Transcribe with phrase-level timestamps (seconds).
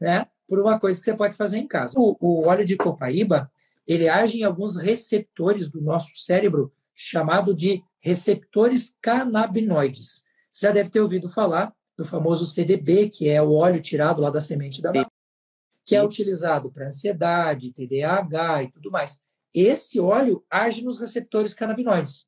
[0.00, 1.94] né, por uma coisa que você pode fazer em casa.
[1.96, 3.50] O, o óleo de copaíba,
[3.86, 10.22] ele age em alguns receptores do nosso cérebro, chamado de receptores canabinoides.
[10.52, 14.30] Você já deve ter ouvido falar do famoso CDB, que é o óleo tirado lá
[14.30, 15.10] da semente da banana,
[15.84, 19.20] que é utilizado para ansiedade, TDAH e tudo mais.
[19.54, 22.26] Esse óleo age nos receptores canabinoides,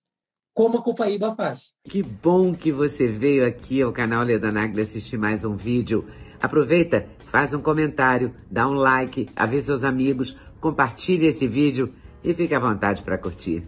[0.54, 1.74] como a copaíba faz.
[1.84, 6.06] Que bom que você veio aqui ao canal Leda Nagli assistir mais um vídeo.
[6.40, 12.54] Aproveita, faz um comentário, dá um like, avisa seus amigos, compartilhe esse vídeo e fique
[12.54, 13.66] à vontade para curtir.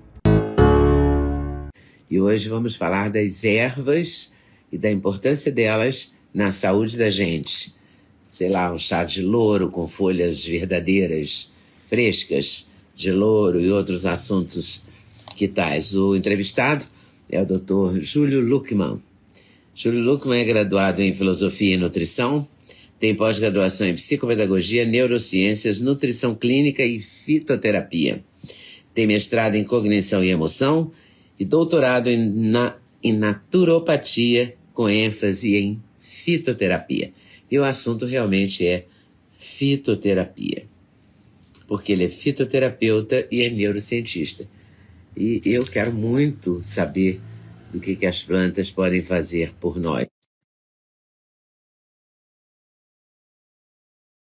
[2.10, 4.32] E hoje vamos falar das ervas
[4.70, 7.74] e da importância delas na saúde da gente.
[8.28, 11.50] Sei lá, um chá de louro com folhas verdadeiras,
[11.86, 14.82] frescas, de louro e outros assuntos
[15.36, 15.94] que tais.
[15.94, 16.84] O entrevistado
[17.30, 18.00] é o Dr.
[18.00, 19.00] Júlio Luckman.
[19.74, 22.46] Júlio Luckman é graduado em Filosofia e Nutrição,
[22.98, 28.24] tem pós-graduação em Psicopedagogia, Neurociências, Nutrição Clínica e Fitoterapia.
[28.92, 30.90] Tem mestrado em Cognição e Emoção
[31.38, 37.12] e doutorado em, na, em Naturopatia com ênfase em fitoterapia.
[37.50, 38.86] E o assunto realmente é
[39.36, 40.68] fitoterapia.
[41.66, 44.48] Porque ele é fitoterapeuta e é neurocientista.
[45.16, 47.20] E eu quero muito saber
[47.72, 50.06] do que, que as plantas podem fazer por nós.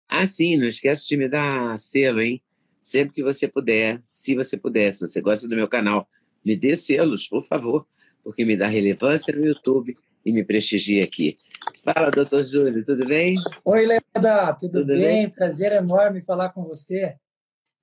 [0.09, 2.41] Ah, sim, não esquece de me dar selo, hein?
[2.81, 6.09] Sempre que você puder, se você puder, se você gosta do meu canal,
[6.43, 7.87] me dê selos, por favor,
[8.25, 9.95] porque me dá relevância no YouTube
[10.29, 11.39] e me prestigia aqui.
[11.83, 13.33] Fala, doutor Júlio, tudo bem?
[13.65, 14.99] Oi, Leda, tudo, tudo bem?
[14.99, 15.31] bem?
[15.31, 17.17] Prazer enorme falar com você.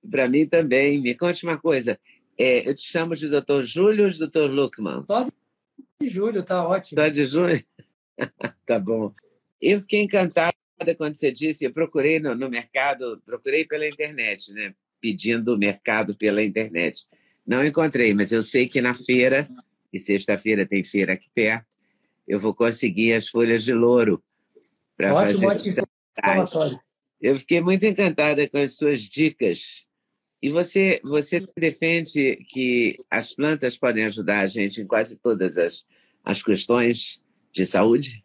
[0.08, 1.02] Para mim também.
[1.02, 1.98] Me conte uma coisa,
[2.38, 5.04] é, eu te chamo de doutor Júlio ou de doutor Luckman?
[5.08, 7.00] Só de Júlio, tá ótimo.
[7.00, 7.64] Só de Júlio?
[8.64, 9.12] tá bom.
[9.60, 10.54] Eu fiquei encantada
[10.96, 14.72] quando você disse, eu procurei no, no mercado, procurei pela internet, né?
[15.00, 17.04] Pedindo mercado pela internet.
[17.44, 19.48] Não encontrei, mas eu sei que na feira,
[19.92, 21.75] e sexta-feira tem feira aqui perto,
[22.26, 24.22] eu vou conseguir as folhas de louro
[24.96, 26.80] para fazer ótimo.
[27.20, 29.86] Eu fiquei muito encantada com as suas dicas.
[30.42, 35.84] E você, você defende que as plantas podem ajudar a gente em quase todas as,
[36.24, 37.22] as questões
[37.52, 38.22] de saúde?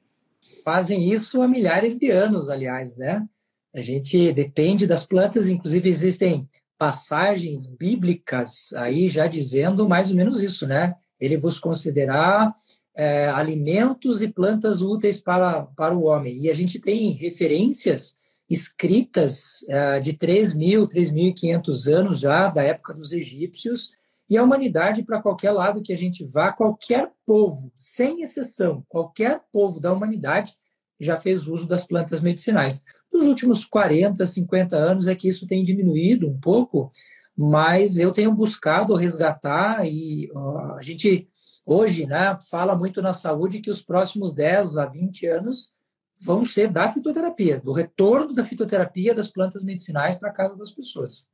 [0.64, 3.26] Fazem isso há milhares de anos, aliás, né?
[3.74, 6.48] A gente depende das plantas, inclusive existem
[6.78, 10.96] passagens bíblicas aí já dizendo mais ou menos isso, né?
[11.20, 12.54] Ele vos considerar
[12.96, 16.44] é, alimentos e plantas úteis para, para o homem.
[16.44, 18.16] E a gente tem referências
[18.50, 23.92] escritas é, de 3.000, 3.500 anos já, da época dos egípcios,
[24.30, 29.42] e a humanidade, para qualquer lado que a gente vá, qualquer povo, sem exceção, qualquer
[29.52, 30.54] povo da humanidade
[31.00, 32.82] já fez uso das plantas medicinais.
[33.12, 36.90] Nos últimos 40, 50 anos é que isso tem diminuído um pouco,
[37.36, 40.30] mas eu tenho buscado resgatar e
[40.78, 41.28] a gente
[41.66, 45.76] hoje né, fala muito na saúde que os próximos 10 a 20 anos
[46.20, 50.72] vão ser da fitoterapia, do retorno da fitoterapia das plantas medicinais para a casa das
[50.72, 51.28] pessoas.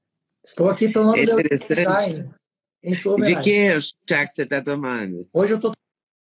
[0.44, 2.30] Estou aqui tomando é interessante.
[2.82, 5.28] em, em De que chá que você está tomando?
[5.34, 5.74] Hoje eu estou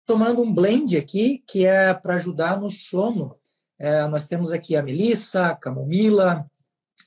[0.06, 3.36] tomando um blend aqui que é para ajudar no sono.
[3.78, 6.46] É, nós temos aqui a melissa, a camomila,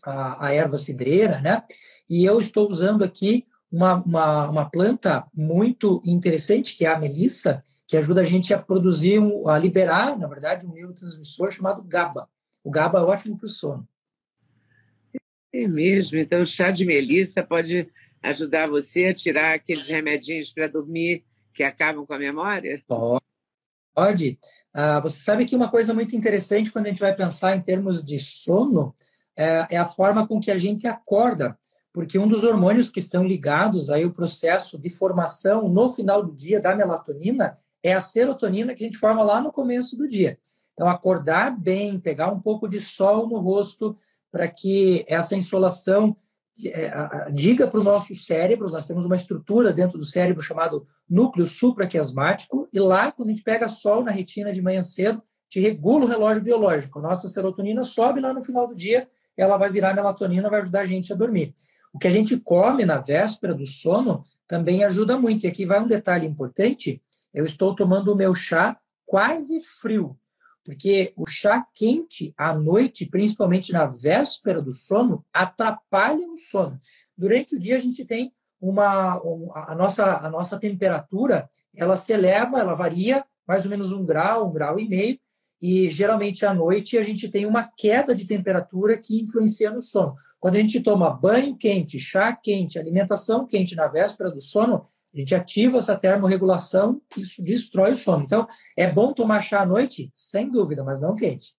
[0.04, 1.62] a, a erva cidreira, né?
[2.10, 7.62] E eu estou usando aqui uma, uma, uma, planta muito interessante, que é a melissa,
[7.86, 12.28] que ajuda a gente a produzir, um, a liberar, na verdade, um neurotransmissor chamado GABA.
[12.64, 13.86] O GABA é ótimo para o sono.
[15.52, 16.18] É mesmo.
[16.18, 17.90] Então, o chá de melissa pode
[18.22, 22.82] ajudar você a tirar aqueles remedinhos para dormir que acabam com a memória?
[22.86, 24.38] Pode.
[24.72, 28.04] Ah, você sabe que uma coisa muito interessante quando a gente vai pensar em termos
[28.04, 28.94] de sono
[29.36, 31.58] é, é a forma com que a gente acorda
[31.92, 36.32] porque um dos hormônios que estão ligados aí ao processo de formação no final do
[36.32, 40.38] dia da melatonina é a serotonina que a gente forma lá no começo do dia.
[40.72, 43.96] Então, acordar bem, pegar um pouco de sol no rosto
[44.30, 46.16] para que essa insolação
[46.66, 51.46] é, diga para o nosso cérebro, nós temos uma estrutura dentro do cérebro chamado núcleo
[51.46, 56.04] supraquiasmático, e lá, quando a gente pega sol na retina de manhã cedo, te regula
[56.04, 57.00] o relógio biológico.
[57.00, 60.84] Nossa serotonina sobe lá no final do dia, ela vai virar melatonina, vai ajudar a
[60.84, 61.54] gente a dormir.
[61.92, 65.44] O que a gente come na véspera do sono também ajuda muito.
[65.44, 67.02] E aqui vai um detalhe importante:
[67.32, 70.18] eu estou tomando o meu chá quase frio,
[70.64, 76.80] porque o chá quente à noite, principalmente na véspera do sono, atrapalha o sono.
[77.16, 79.20] Durante o dia a gente tem uma,
[79.54, 84.48] a nossa a nossa temperatura, ela se eleva, ela varia mais ou menos um grau,
[84.48, 85.18] um grau e meio,
[85.60, 90.14] e geralmente à noite a gente tem uma queda de temperatura que influencia no sono.
[90.38, 95.18] Quando a gente toma banho quente, chá quente, alimentação quente na véspera do sono, a
[95.18, 98.24] gente ativa essa termorregulação, isso destrói o sono.
[98.24, 98.46] Então,
[98.76, 100.10] é bom tomar chá à noite?
[100.12, 101.56] Sem dúvida, mas não quente.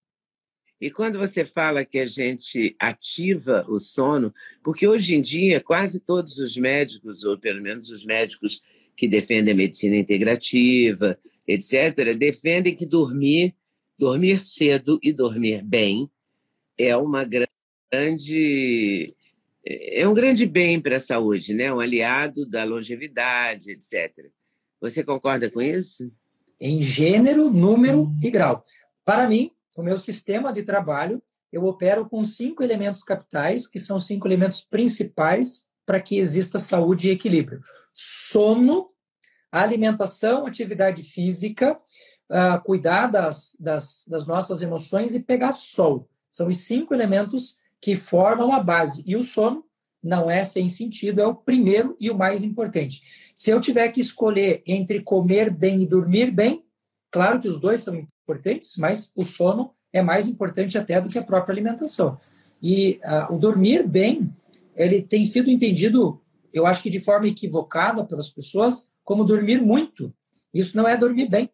[0.79, 5.99] E quando você fala que a gente ativa o sono, porque hoje em dia quase
[5.99, 8.61] todos os médicos, ou pelo menos os médicos
[8.95, 13.55] que defendem a medicina integrativa, etc., defendem que dormir,
[13.99, 16.09] dormir cedo e dormir bem
[16.77, 19.13] é uma grande
[19.65, 21.71] é um grande bem para a saúde, né?
[21.71, 24.31] Um aliado da longevidade, etc.
[24.79, 26.09] Você concorda com isso?
[26.61, 28.63] Em gênero, número e grau.
[29.03, 33.99] Para mim, o meu sistema de trabalho, eu opero com cinco elementos capitais, que são
[33.99, 37.61] cinco elementos principais para que exista saúde e equilíbrio:
[37.93, 38.91] sono,
[39.51, 41.77] alimentação, atividade física,
[42.29, 46.07] uh, cuidar das, das, das nossas emoções e pegar sol.
[46.27, 49.03] São os cinco elementos que formam a base.
[49.05, 49.65] E o sono
[50.01, 53.01] não é sem sentido, é o primeiro e o mais importante.
[53.35, 56.63] Se eu tiver que escolher entre comer bem e dormir bem,
[57.11, 61.17] claro que os dois são importantes, mas o sono é mais importante até do que
[61.17, 62.17] a própria alimentação.
[62.61, 64.33] E uh, o dormir bem,
[64.75, 66.21] ele tem sido entendido,
[66.53, 70.13] eu acho que de forma equivocada pelas pessoas, como dormir muito.
[70.53, 71.49] Isso não é dormir bem.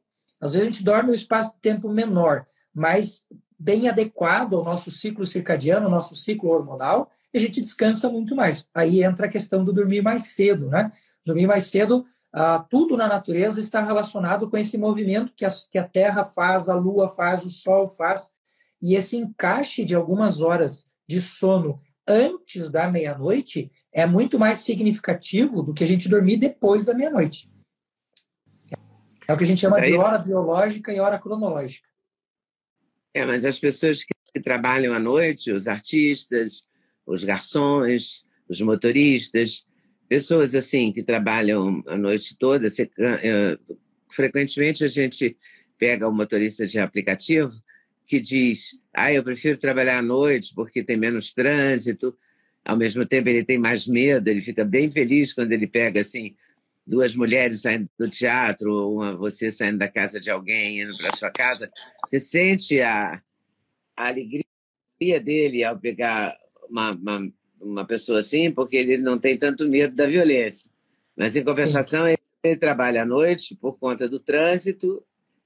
[0.45, 3.27] Às vezes a gente dorme um espaço de tempo menor, mas
[3.57, 8.35] bem adequado ao nosso ciclo circadiano, ao nosso ciclo hormonal, e a gente descansa muito
[8.35, 8.67] mais.
[8.73, 10.91] Aí entra a questão do dormir mais cedo, né?
[11.25, 15.77] Dormir mais cedo, ah, tudo na natureza está relacionado com esse movimento que a, que
[15.77, 18.31] a Terra faz, a Lua faz, o Sol faz,
[18.81, 25.63] e esse encaixe de algumas horas de sono antes da meia-noite é muito mais significativo
[25.63, 27.49] do que a gente dormir depois da meia-noite.
[29.27, 31.87] É o que a gente chama de hora biológica e hora cronológica.
[33.13, 36.65] É, mas as pessoas que trabalham à noite, os artistas,
[37.05, 39.65] os garçons, os motoristas,
[40.07, 43.57] pessoas assim que trabalham a noite toda, você, é,
[44.09, 45.37] frequentemente a gente
[45.77, 47.53] pega o motorista de aplicativo
[48.05, 52.15] que diz: "Ah, eu prefiro trabalhar à noite porque tem menos trânsito".
[52.63, 56.35] Ao mesmo tempo ele tem mais medo, ele fica bem feliz quando ele pega assim
[56.85, 61.31] duas mulheres saindo do teatro, uma, você saindo da casa de alguém, indo para sua
[61.31, 61.69] casa,
[62.05, 63.21] você sente a,
[63.97, 64.45] a alegria
[65.21, 66.37] dele ao pegar
[66.69, 70.69] uma, uma, uma, pessoa assim, porque ele não tem tanto medo da violência.
[71.15, 75.03] Mas, em compensação, ele, ele trabalha à noite por conta do trânsito,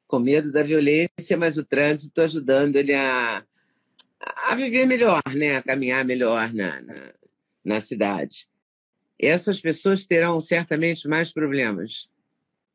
[0.08, 3.44] com medo da violência, mas o trânsito ajudando ele a,
[4.20, 5.58] a viver melhor, né?
[5.58, 7.14] a caminhar melhor na, na,
[7.64, 8.50] na cidade
[9.20, 12.08] essas pessoas terão certamente mais problemas.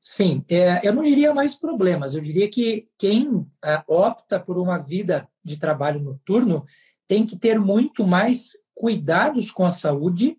[0.00, 4.76] Sim, é, eu não diria mais problemas, eu diria que quem é, opta por uma
[4.76, 6.66] vida de trabalho noturno
[7.08, 10.36] tem que ter muito mais cuidados com a saúde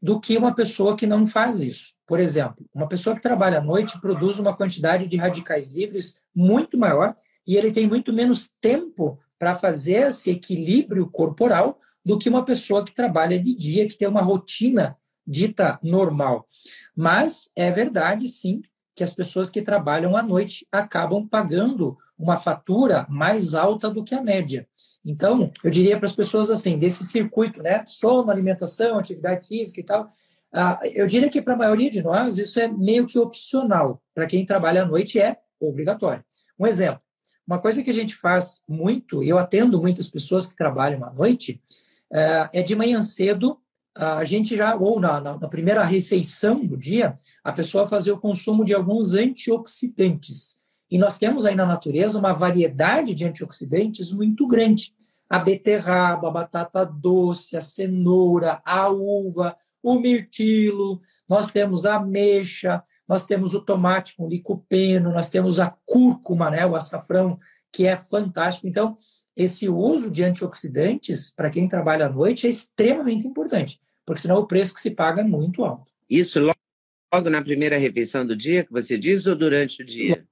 [0.00, 1.94] do que uma pessoa que não faz isso.
[2.06, 6.78] Por exemplo, uma pessoa que trabalha à noite produz uma quantidade de radicais livres muito
[6.78, 12.44] maior e ele tem muito menos tempo para fazer esse equilíbrio corporal do que uma
[12.44, 14.96] pessoa que trabalha de dia, que tem uma rotina
[15.28, 16.48] dita normal.
[16.96, 18.62] Mas é verdade, sim,
[18.96, 24.14] que as pessoas que trabalham à noite acabam pagando uma fatura mais alta do que
[24.14, 24.66] a média.
[25.04, 29.84] Então, eu diria para as pessoas assim, desse circuito, né, sono, alimentação, atividade física e
[29.84, 30.08] tal,
[30.52, 34.02] ah, eu diria que para a maioria de nós isso é meio que opcional.
[34.14, 36.24] Para quem trabalha à noite é obrigatório.
[36.58, 37.00] Um exemplo,
[37.46, 41.62] uma coisa que a gente faz muito, eu atendo muitas pessoas que trabalham à noite,
[42.12, 43.60] é, é de manhã cedo,
[43.98, 48.64] a gente já, ou na, na, primeira refeição do dia, a pessoa fazer o consumo
[48.64, 50.60] de alguns antioxidantes.
[50.88, 54.94] E nós temos aí na natureza uma variedade de antioxidantes muito grande.
[55.28, 62.82] A beterraba, a batata doce, a cenoura, a uva, o mirtilo, nós temos a ameixa,
[63.06, 67.38] nós temos o tomate com licopeno, nós temos a cúrcuma, né, o açafrão,
[67.72, 68.68] que é fantástico.
[68.68, 68.96] Então,
[69.36, 74.46] esse uso de antioxidantes, para quem trabalha à noite, é extremamente importante, porque senão o
[74.46, 75.92] preço que se paga é muito alto.
[76.08, 80.26] Isso logo na primeira refeição do dia, que você diz, ou durante o dia?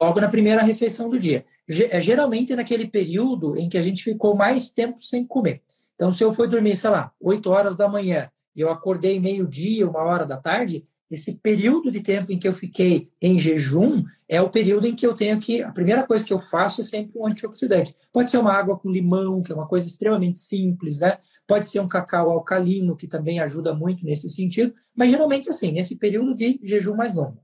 [0.00, 1.44] Logo na primeira refeição do dia.
[1.90, 5.62] É, geralmente naquele período em que a gente ficou mais tempo sem comer.
[5.94, 9.86] Então, se eu for dormir, sei lá, 8 horas da manhã, e eu acordei meio-dia,
[9.86, 14.40] uma hora da tarde, esse período de tempo em que eu fiquei em jejum é
[14.40, 15.62] o período em que eu tenho que.
[15.62, 17.94] A primeira coisa que eu faço é sempre um antioxidante.
[18.12, 21.18] Pode ser uma água com limão, que é uma coisa extremamente simples, né?
[21.46, 25.96] Pode ser um cacau alcalino, que também ajuda muito nesse sentido, mas geralmente assim, nesse
[25.96, 27.43] período de jejum mais longo.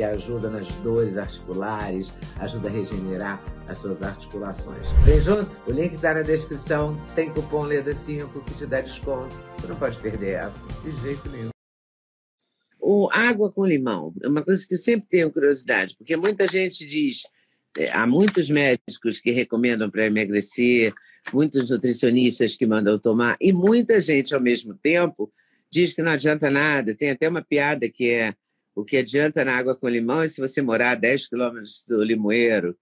[0.00, 4.88] que ajuda nas dores articulares, ajuda a regenerar as suas articulações.
[5.04, 5.60] Vem junto?
[5.66, 6.96] O link está na descrição.
[7.14, 9.36] Tem cupom LEDA5 que te dá desconto.
[9.58, 11.50] Você não pode perder essa, de jeito nenhum.
[12.80, 16.86] O água com limão é uma coisa que eu sempre tenho curiosidade, porque muita gente
[16.86, 17.24] diz,
[17.76, 20.94] é, há muitos médicos que recomendam para emagrecer,
[21.30, 25.30] muitos nutricionistas que mandam tomar, e muita gente, ao mesmo tempo,
[25.70, 26.94] diz que não adianta nada.
[26.94, 28.34] Tem até uma piada que é
[28.80, 32.02] o que adianta na água com limão é se você morar a 10 quilômetros do
[32.02, 32.76] limoeiro.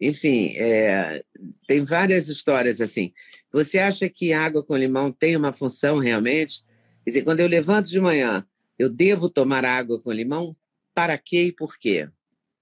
[0.00, 1.22] Enfim, é,
[1.66, 3.12] tem várias histórias assim.
[3.52, 6.62] Você acha que água com limão tem uma função realmente?
[7.04, 8.46] Quer dizer, quando eu levanto de manhã,
[8.78, 10.54] eu devo tomar água com limão?
[10.94, 12.08] Para quê e por quê?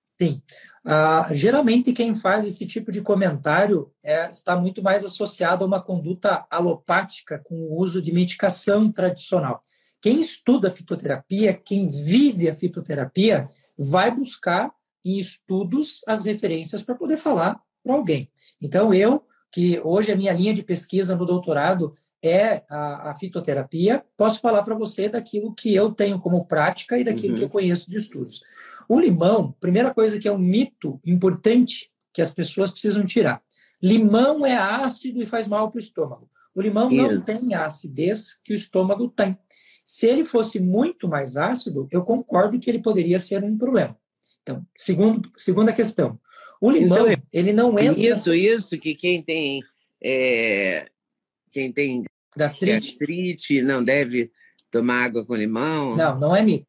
[0.07, 0.41] Sim.
[0.85, 5.83] Uh, geralmente, quem faz esse tipo de comentário é, está muito mais associado a uma
[5.83, 9.63] conduta alopática com o uso de medicação tradicional.
[10.05, 13.47] Quem estuda fitoterapia, quem vive a fitoterapia,
[13.79, 14.71] vai buscar
[15.03, 18.31] em estudos as referências para poder falar para alguém.
[18.61, 24.05] Então, eu, que hoje a minha linha de pesquisa no doutorado é a, a fitoterapia,
[24.15, 27.39] posso falar para você daquilo que eu tenho como prática e daquilo uhum.
[27.39, 28.43] que eu conheço de estudos.
[28.87, 33.41] O limão, primeira coisa que é um mito importante que as pessoas precisam tirar.
[33.83, 36.29] Limão é ácido e faz mal para o estômago.
[36.55, 37.11] O limão Isso.
[37.11, 39.39] não tem a acidez que o estômago tem.
[39.85, 43.95] Se ele fosse muito mais ácido, eu concordo que ele poderia ser um problema.
[44.43, 46.19] Então, segundo, segunda questão.
[46.59, 48.01] O limão, então, ele não entra...
[48.01, 49.61] Isso, isso, que quem tem...
[50.03, 50.89] É,
[51.53, 52.97] quem tem gastrite.
[52.97, 54.33] gastrite não deve
[54.71, 55.95] tomar água com limão?
[55.95, 56.67] Não, não é mito.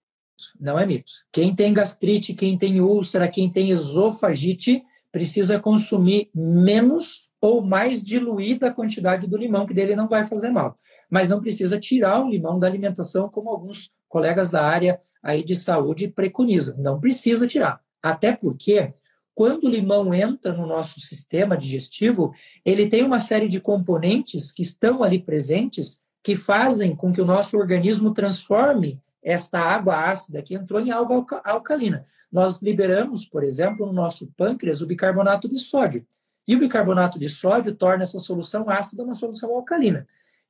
[0.60, 1.12] Não é mito.
[1.31, 8.67] Quem tem gastrite, quem tem úlcera, quem tem esofagite, precisa consumir menos ou mais diluída
[8.67, 10.77] a quantidade do limão, que dele não vai fazer mal
[11.09, 15.55] mas não precisa tirar o limão da alimentação, como alguns colegas da área aí de
[15.55, 16.77] saúde preconizam.
[16.77, 17.81] Não precisa tirar.
[18.01, 18.91] Até porque,
[19.33, 22.33] quando o limão entra no nosso sistema digestivo,
[22.63, 27.25] ele tem uma série de componentes que estão ali presentes que fazem com que o
[27.25, 32.03] nosso organismo transforme esta água ácida que entrou em água alcalina.
[32.31, 36.05] Nós liberamos, por exemplo, no nosso pâncreas o bicarbonato de sódio.
[36.47, 40.05] E o bicarbonato de sódio torna essa solução ácida uma solução alcalina.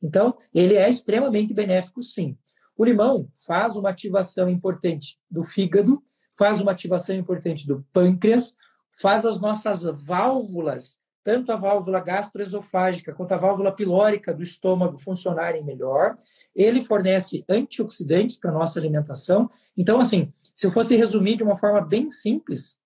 [0.06, 2.38] Então, ele é extremamente benéfico, sim.
[2.78, 6.02] O limão faz uma ativação importante do fígado,
[6.38, 8.56] faz uma ativação importante do pâncreas,
[9.02, 15.66] faz as nossas válvulas, tanto a válvula gastroesofágica quanto a válvula pilórica do estômago funcionarem
[15.66, 16.16] melhor.
[16.56, 19.50] Ele fornece antioxidantes para a nossa alimentação.
[19.76, 22.78] Então, assim, se eu fosse resumir de uma forma bem simples,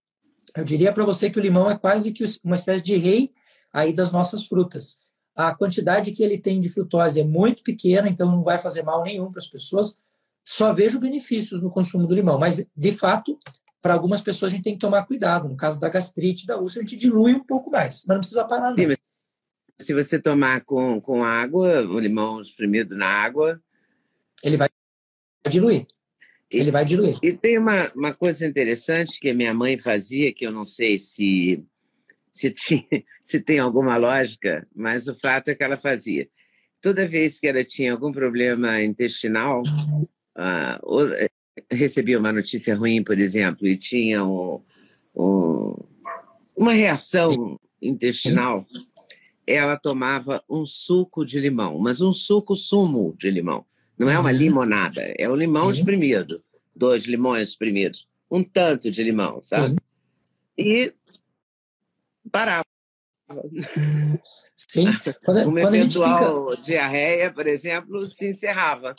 [0.55, 3.33] eu diria para você que o limão é quase que uma espécie de rei
[3.73, 4.99] aí das nossas frutas
[5.39, 9.01] a quantidade que ele tem de frutose é muito pequena, então não vai fazer mal
[9.03, 9.97] nenhum para as pessoas.
[10.43, 13.39] Só vejo benefícios no consumo do limão, mas de fato,
[13.81, 15.47] para algumas pessoas a gente tem que tomar cuidado.
[15.47, 18.43] No caso da gastrite, da úlcera, a gente dilui um pouco mais, mas não precisa
[18.43, 18.71] parar.
[18.71, 18.77] Não.
[18.77, 18.95] Sim,
[19.79, 23.61] se você tomar com, com água, o limão espremido na água,
[24.43, 24.67] ele vai
[25.47, 25.87] diluir.
[26.51, 27.17] Ele vai diluir.
[27.23, 30.99] E tem uma, uma coisa interessante que a minha mãe fazia, que eu não sei
[30.99, 31.63] se
[32.39, 32.85] se, tinha,
[33.21, 36.27] se tem alguma lógica, mas o fato é que ela fazia.
[36.81, 39.61] Toda vez que ela tinha algum problema intestinal,
[40.37, 41.29] uh,
[41.69, 44.61] recebia uma notícia ruim, por exemplo, e tinha um,
[45.13, 45.75] um,
[46.55, 48.65] uma reação intestinal,
[49.45, 53.65] ela tomava um suco de limão, mas um suco sumo de limão.
[53.97, 54.37] Não é uma uhum.
[54.37, 56.41] limonada, é um limão espremido.
[56.73, 58.07] Dois limões espremidos.
[58.31, 59.75] Um tanto de limão, sabe?
[60.57, 60.93] E
[62.29, 62.63] parava.
[64.55, 64.85] Sim.
[65.23, 66.63] Quando, Uma quando eventual fica...
[66.63, 68.95] diarreia, por exemplo, se encerrava.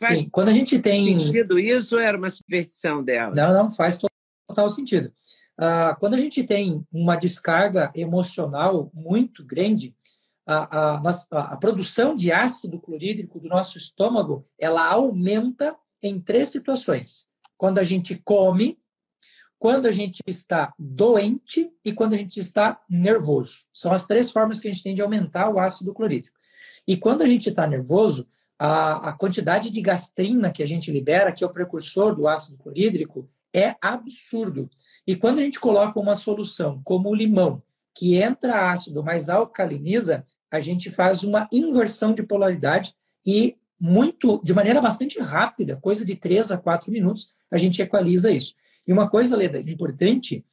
[0.00, 1.18] Faz Sim, quando a gente tem.
[1.18, 3.34] sentido isso era uma superstição dela?
[3.34, 3.98] Não, não, faz
[4.48, 5.12] total sentido.
[5.58, 9.94] Ah, quando a gente tem uma descarga emocional muito grande,
[10.46, 17.28] a, a, a, produção de ácido clorídrico do nosso estômago ela aumenta em três situações.
[17.56, 18.78] Quando a gente come,
[19.62, 23.58] quando a gente está doente e quando a gente está nervoso.
[23.72, 26.36] São as três formas que a gente tem de aumentar o ácido clorídrico.
[26.84, 28.26] E quando a gente está nervoso,
[28.58, 32.58] a, a quantidade de gastrina que a gente libera, que é o precursor do ácido
[32.58, 34.68] clorídrico, é absurdo.
[35.06, 37.62] E quando a gente coloca uma solução como o limão,
[37.94, 44.52] que entra ácido, mas alcaliniza, a gente faz uma inversão de polaridade e muito, de
[44.52, 48.54] maneira bastante rápida, coisa de 3 a 4 minutos, a gente equaliza isso.
[48.86, 50.44] E uma coisa, Leda, importante,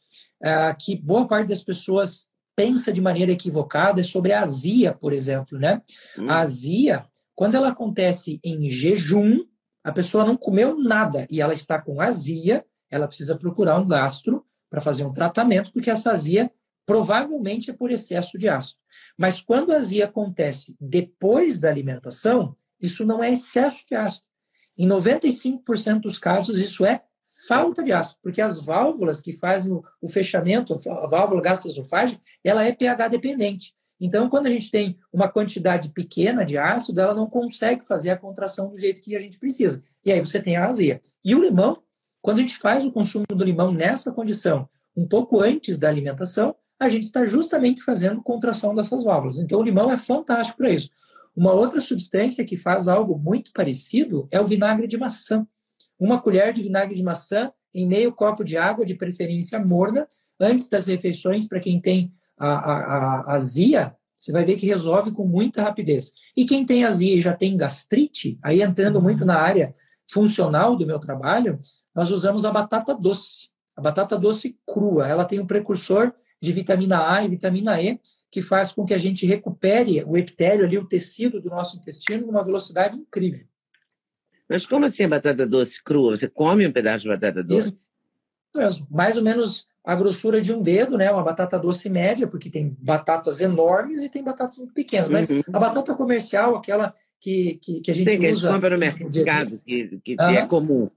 [0.41, 5.13] é que boa parte das pessoas pensa de maneira equivocada é sobre a azia, por
[5.13, 5.81] exemplo, né?
[6.17, 6.29] Hum.
[6.29, 9.45] A azia, quando ela acontece em jejum,
[9.83, 14.45] a pessoa não comeu nada e ela está com azia, ela precisa procurar um gastro
[14.69, 16.51] para fazer um tratamento, porque essa azia
[16.86, 18.79] provavelmente é por excesso de ácido.
[19.17, 24.25] Mas quando a azia acontece depois da alimentação, isso não é excesso de ácido.
[24.77, 27.03] Em 95% dos casos, isso é
[27.50, 32.72] falta de ácido, porque as válvulas que fazem o, fechamento, a válvula gastroesofágica, ela é
[32.72, 33.74] pH dependente.
[34.00, 38.18] Então, quando a gente tem uma quantidade pequena de ácido, ela não consegue fazer a
[38.18, 39.84] contração do jeito que a gente precisa.
[40.06, 41.01] E aí você tem a azia.
[41.25, 41.82] E o limão
[42.22, 46.55] quando a gente faz o consumo do limão nessa condição, um pouco antes da alimentação,
[46.79, 49.40] a gente está justamente fazendo contração dessas válvulas.
[49.40, 50.90] Então, o limão é fantástico para isso.
[51.35, 55.46] Uma outra substância que faz algo muito parecido é o vinagre de maçã.
[56.00, 60.07] Uma colher de vinagre de maçã em meio copo de água, de preferência morna,
[60.40, 62.75] antes das refeições, para quem tem a, a,
[63.22, 66.14] a azia, você vai ver que resolve com muita rapidez.
[66.35, 69.74] E quem tem azia e já tem gastrite, aí entrando muito na área
[70.12, 71.59] funcional do meu trabalho,
[71.94, 73.50] nós usamos a batata doce.
[73.75, 78.00] A batata doce crua, ela tem um precursor de vitamina A e vitamina E,
[78.31, 82.27] que faz com que a gente recupere o epitélio ali, o tecido do nosso intestino,
[82.27, 83.46] numa velocidade incrível.
[84.50, 86.18] Mas como assim a batata doce crua?
[86.18, 87.70] Você come um pedaço de batata doce?
[87.70, 87.88] Isso
[88.55, 88.88] mesmo.
[88.90, 91.12] Mais ou menos a grossura de um dedo, né?
[91.12, 95.09] Uma batata doce média, porque tem batatas enormes e tem batatas muito pequenas.
[95.09, 95.44] Mas uhum.
[95.53, 98.59] a batata comercial, aquela que, que, que a gente tem, usa...
[98.59, 100.29] Que no mercado, que, que uhum.
[100.29, 100.90] é comum.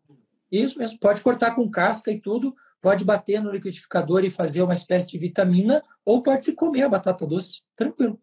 [0.51, 4.75] Isso mesmo, pode cortar com casca e tudo, pode bater no liquidificador e fazer uma
[4.75, 8.19] espécie de vitamina, ou pode se comer a batata doce, tranquilo.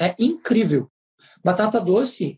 [0.00, 0.90] É incrível.
[1.44, 2.36] Batata doce,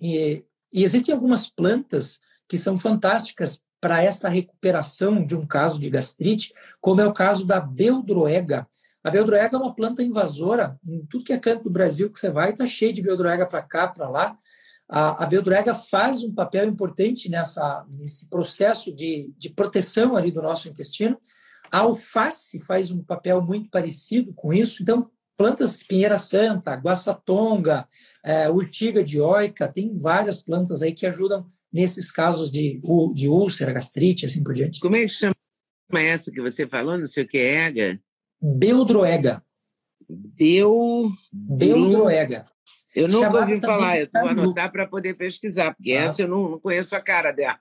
[0.73, 6.53] e, existem algumas plantas que são fantásticas para esta recuperação de um caso de gastrite,
[6.81, 8.67] como é o caso da beldroega.
[9.03, 12.31] A beldroega é uma planta invasora, em tudo que é canto do Brasil que você
[12.31, 14.37] vai, está cheio de beldroega para cá, para lá.
[14.95, 20.43] A, a Beldurega faz um papel importante nessa, nesse processo de, de proteção ali do
[20.43, 21.19] nosso intestino.
[21.71, 24.83] A alface faz um papel muito parecido com isso.
[24.83, 25.11] Então,
[25.43, 27.85] plantas pinheira santa, guaçatonga,
[28.25, 32.81] é, urtiga dioica, tem várias plantas aí que ajudam nesses casos de,
[33.13, 34.79] de úlcera, gastrite, assim por diante.
[34.79, 35.35] Como é que chama
[35.95, 38.01] essa que você falou, não sei o que é, ega?
[38.41, 39.43] Beldroega.
[40.09, 41.11] Beu...
[41.33, 42.45] Beldroega.
[42.95, 46.05] Eu nunca ouvi falar, eu vou anotar para poder pesquisar, porque ah.
[46.05, 47.59] essa eu não, não, conheço a cara dela.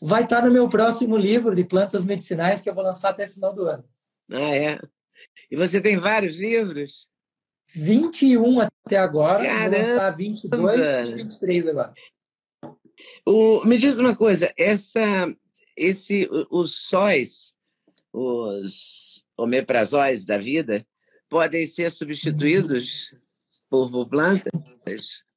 [0.00, 3.52] Vai estar no meu próximo livro de plantas medicinais que eu vou lançar até final
[3.52, 3.84] do ano.
[4.30, 4.78] Ah, é?
[5.50, 7.08] E você tem vários livros?
[7.74, 9.70] 21 até agora, Caramba.
[9.70, 11.94] vou lançar 22 e 23 agora.
[13.24, 15.34] O, me diz uma coisa, essa,
[15.76, 17.52] esse, os sóis,
[18.12, 20.86] os omeprazóis da vida,
[21.28, 23.08] podem ser substituídos
[23.68, 24.52] por plantas?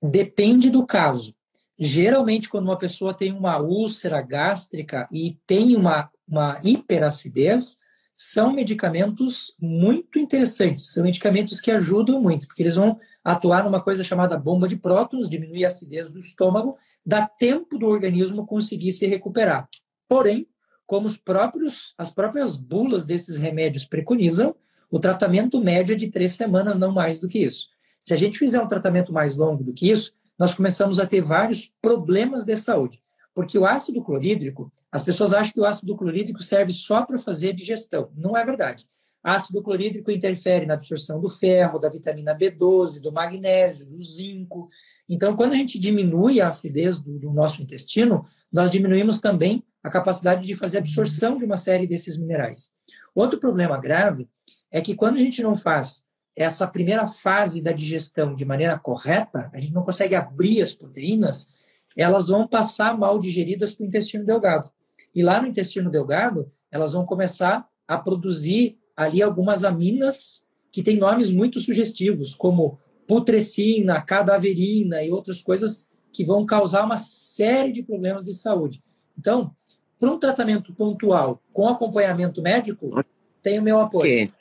[0.02, 1.36] Depende do caso.
[1.78, 7.80] Geralmente, quando uma pessoa tem uma úlcera gástrica e tem uma, uma hiperacidez,
[8.22, 14.04] são medicamentos muito interessantes, são medicamentos que ajudam muito, porque eles vão atuar numa coisa
[14.04, 19.08] chamada bomba de prótons, diminuir a acidez do estômago, dá tempo do organismo conseguir se
[19.08, 19.70] recuperar.
[20.06, 20.46] Porém,
[20.86, 24.54] como os próprios, as próprias bulas desses remédios preconizam,
[24.92, 27.70] o tratamento médio é de três semanas, não mais do que isso.
[28.02, 31.22] Se a gente fizer um tratamento mais longo do que isso, nós começamos a ter
[31.22, 33.02] vários problemas de saúde.
[33.34, 37.54] Porque o ácido clorídrico, as pessoas acham que o ácido clorídrico serve só para fazer
[37.54, 38.12] digestão.
[38.16, 38.86] Não é verdade.
[39.24, 44.70] Ácido clorídrico interfere na absorção do ferro, da vitamina B12, do magnésio, do zinco.
[45.08, 49.90] Então, quando a gente diminui a acidez do, do nosso intestino, nós diminuímos também a
[49.90, 52.72] capacidade de fazer absorção de uma série desses minerais.
[53.14, 54.28] Outro problema grave
[54.72, 59.50] é que quando a gente não faz essa primeira fase da digestão de maneira correta,
[59.54, 61.54] a gente não consegue abrir as proteínas,
[61.96, 64.70] elas vão passar mal digeridas para o intestino delgado.
[65.14, 70.98] E lá no intestino delgado, elas vão começar a produzir ali algumas aminas que têm
[70.98, 77.84] nomes muito sugestivos, como putrescina, cadaverina e outras coisas que vão causar uma série de
[77.84, 78.84] problemas de saúde.
[79.18, 79.56] Então,
[80.00, 83.04] para um tratamento pontual com acompanhamento médico,
[83.42, 84.32] tem o meu apoio.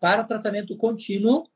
[0.00, 1.46] Para tratamento contínuo,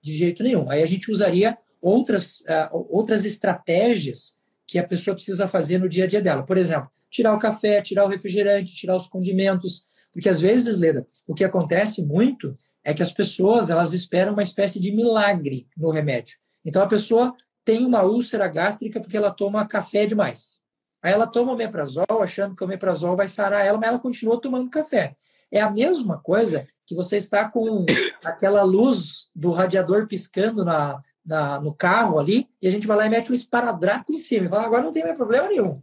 [0.00, 0.70] de jeito nenhum.
[0.70, 6.04] Aí a gente usaria outras, uh, outras estratégias que a pessoa precisa fazer no dia
[6.04, 6.42] a dia dela.
[6.42, 9.88] Por exemplo, tirar o café, tirar o refrigerante, tirar os condimentos.
[10.12, 14.42] Porque às vezes, Leda, o que acontece muito é que as pessoas elas esperam uma
[14.42, 16.36] espécie de milagre no remédio.
[16.64, 20.60] Então a pessoa tem uma úlcera gástrica porque ela toma café demais.
[21.02, 24.40] Aí ela toma o meprazol, achando que o meprazol vai sarar ela, mas ela continua
[24.40, 25.16] tomando café.
[25.50, 27.84] É a mesma coisa que você está com
[28.24, 33.06] aquela luz do radiador piscando na, na, no carro ali, e a gente vai lá
[33.06, 34.46] e mete um esparadrapo em cima.
[34.46, 35.82] E fala, agora não tem mais problema nenhum.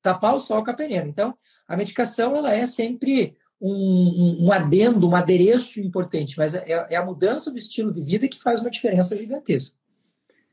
[0.00, 1.08] Tapar o sol com a peneira.
[1.08, 1.34] Então,
[1.66, 6.96] a medicação ela é sempre um, um, um adendo, um adereço importante, mas é, é,
[6.96, 9.76] a mudança do estilo de vida que faz uma diferença gigantesca.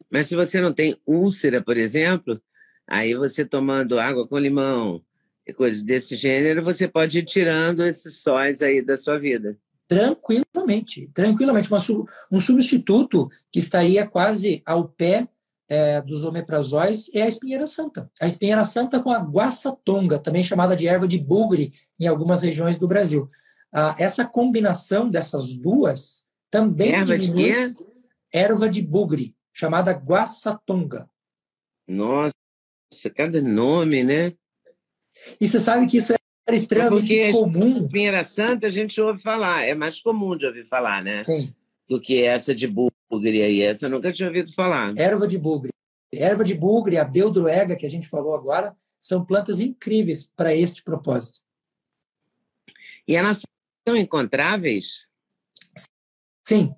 [0.10, 2.42] Mas se você não tem úlcera, por exemplo,
[2.88, 5.04] aí você tomando água com limão,
[5.48, 9.56] e coisas desse gênero, você pode ir tirando esses sóis aí da sua vida.
[9.88, 11.72] Tranquilamente, tranquilamente.
[11.72, 11.80] Uma,
[12.32, 15.28] um substituto que estaria quase ao pé
[15.68, 18.10] é, dos omeprazóis é a espinheira santa.
[18.20, 22.78] A espinheira santa com a guaçatonga, também chamada de erva de bugre em algumas regiões
[22.78, 23.30] do Brasil.
[23.72, 27.72] Ah, essa combinação dessas duas também erva diminui...
[27.72, 31.10] De erva de bugre, chamada guaçatonga.
[31.88, 32.34] Nossa,
[33.16, 34.34] cada nome, né?
[35.40, 36.14] E você sabe que isso
[36.48, 37.84] era extremamente é comum.
[37.84, 41.24] Espinheira Santa a gente ouve falar, é mais comum de ouvir falar, né?
[41.24, 41.54] Sim.
[41.90, 43.62] Do que essa de bugre aí.
[43.62, 44.96] Essa eu nunca tinha ouvido falar.
[44.98, 45.72] Erva de bugre.
[46.14, 50.84] Erva de bugre, a beldroega que a gente falou agora, são plantas incríveis para este
[50.84, 51.42] propósito.
[53.08, 53.42] E elas
[53.88, 55.06] são encontráveis?
[56.44, 56.74] Sim.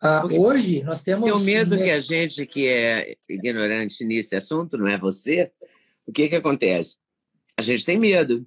[0.00, 1.28] Ah, hoje nós temos.
[1.28, 5.50] Tenho medo que a gente que é ignorante nesse assunto, não é você,
[6.06, 6.96] o que, que acontece?
[7.56, 8.46] A gente tem medo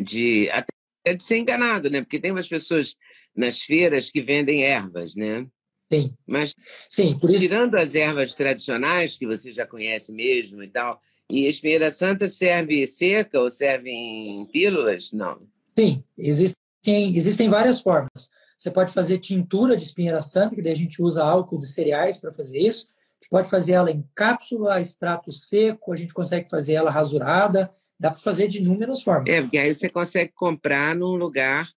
[0.00, 2.00] de até de ser enganado, né?
[2.00, 2.94] Porque tem umas pessoas
[3.34, 5.46] nas feiras que vendem ervas, né?
[5.90, 6.14] Sim.
[6.26, 6.54] Mas
[6.88, 11.90] Sim, tirando as ervas tradicionais que você já conhece mesmo e tal, e a espinheira
[11.90, 15.12] santa serve seca ou serve em pílulas?
[15.12, 15.42] Não.
[15.66, 18.30] Sim, existem, existem várias formas.
[18.56, 22.20] Você pode fazer tintura de espinheira santa, que daí a gente usa álcool de cereais
[22.20, 22.88] para fazer isso.
[22.92, 27.74] A gente pode fazer ela em cápsula, extrato seco, a gente consegue fazer ela rasurada,
[28.02, 29.32] Dá para fazer de inúmeras formas.
[29.32, 31.68] É, porque aí você consegue comprar num lugar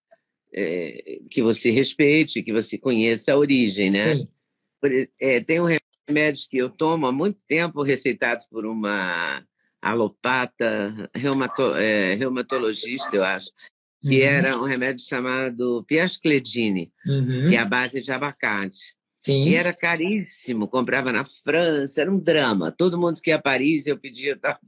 [0.52, 4.16] é, que você respeite, que você conheça a origem, né?
[4.16, 4.28] Sim.
[5.20, 5.68] É, tem um
[6.08, 9.44] remédio que eu tomo há muito tempo, receitado por uma
[9.80, 13.52] alopata, reumato, é, reumatologista, eu acho,
[14.02, 14.28] que uhum.
[14.28, 17.48] era um remédio chamado Piascledine, uhum.
[17.48, 18.96] que é a base de abacate.
[19.16, 19.48] Sim.
[19.48, 22.72] E era caríssimo, comprava na França, era um drama.
[22.72, 24.58] Todo mundo que ia a Paris, eu pedia tal.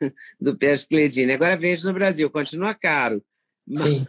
[0.40, 1.32] do Pescledine.
[1.32, 3.22] Agora vende no Brasil, continua caro,
[3.74, 4.06] Sim.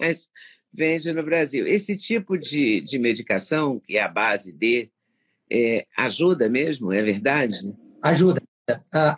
[0.00, 0.28] mas
[0.72, 1.66] vende no Brasil.
[1.66, 4.90] Esse tipo de, de medicação, que é a base de,
[5.50, 7.74] é, ajuda mesmo, é verdade?
[8.02, 8.42] Ajuda.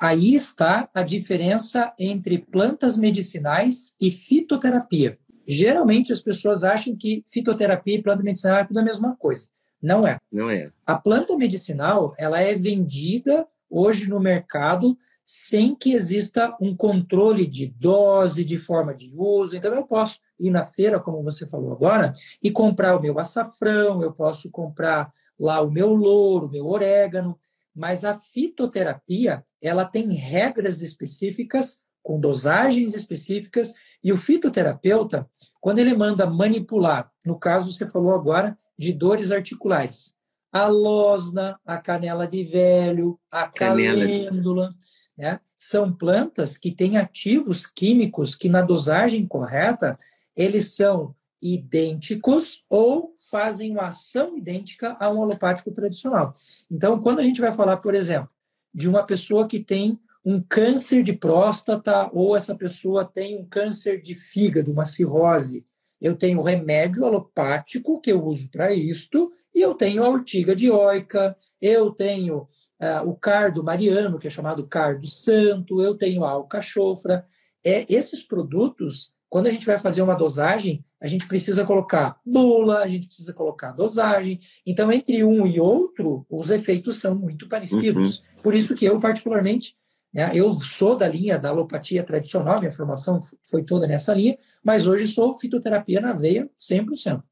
[0.00, 5.18] Aí está a diferença entre plantas medicinais e fitoterapia.
[5.46, 9.48] Geralmente as pessoas acham que fitoterapia e planta medicinal é tudo a mesma coisa.
[9.82, 10.18] Não é.
[10.30, 10.70] Não é.
[10.86, 17.66] A planta medicinal ela é vendida hoje no mercado sem que exista um controle de
[17.78, 19.56] dose, de forma de uso.
[19.56, 24.02] Então, eu posso ir na feira, como você falou agora, e comprar o meu açafrão,
[24.02, 27.38] eu posso comprar lá o meu louro, o meu orégano,
[27.74, 35.28] mas a fitoterapia, ela tem regras específicas, com dosagens específicas, e o fitoterapeuta,
[35.60, 40.16] quando ele manda manipular, no caso você falou agora de dores articulares,
[40.52, 44.74] a losna, a canela de velho, a calêndula.
[45.16, 45.38] Né?
[45.56, 49.98] São plantas que têm ativos químicos que, na dosagem correta,
[50.36, 56.34] eles são idênticos ou fazem uma ação idêntica a um alopático tradicional.
[56.70, 58.30] Então, quando a gente vai falar, por exemplo,
[58.74, 64.00] de uma pessoa que tem um câncer de próstata ou essa pessoa tem um câncer
[64.02, 65.64] de fígado, uma cirrose.
[66.00, 71.36] Eu tenho remédio alopático que eu uso para isto e eu tenho a ortiga dioica,
[71.60, 72.48] eu tenho
[72.80, 77.26] uh, o cardo mariano, que é chamado cardo santo, eu tenho a alcachofra.
[77.64, 82.78] É, esses produtos, quando a gente vai fazer uma dosagem, a gente precisa colocar bula,
[82.80, 84.38] a gente precisa colocar dosagem.
[84.66, 88.18] Então, entre um e outro, os efeitos são muito parecidos.
[88.18, 88.42] Uhum.
[88.42, 89.74] Por isso que eu, particularmente,
[90.12, 94.86] né, eu sou da linha da alopatia tradicional, minha formação foi toda nessa linha, mas
[94.86, 97.22] hoje sou fitoterapia na veia 100%.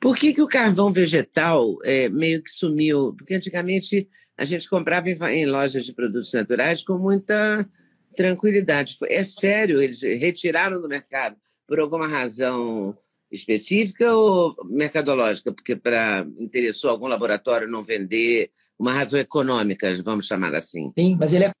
[0.00, 3.14] Por que, que o carvão vegetal é, meio que sumiu?
[3.16, 7.68] Porque antigamente a gente comprava em, em lojas de produtos naturais com muita
[8.16, 8.96] tranquilidade.
[9.08, 12.96] É sério, eles retiraram do mercado por alguma razão
[13.30, 15.52] específica ou mercadológica?
[15.52, 20.88] Porque para interessou algum laboratório não vender, uma razão econômica, vamos chamar assim.
[20.90, 21.52] Sim, mas ele é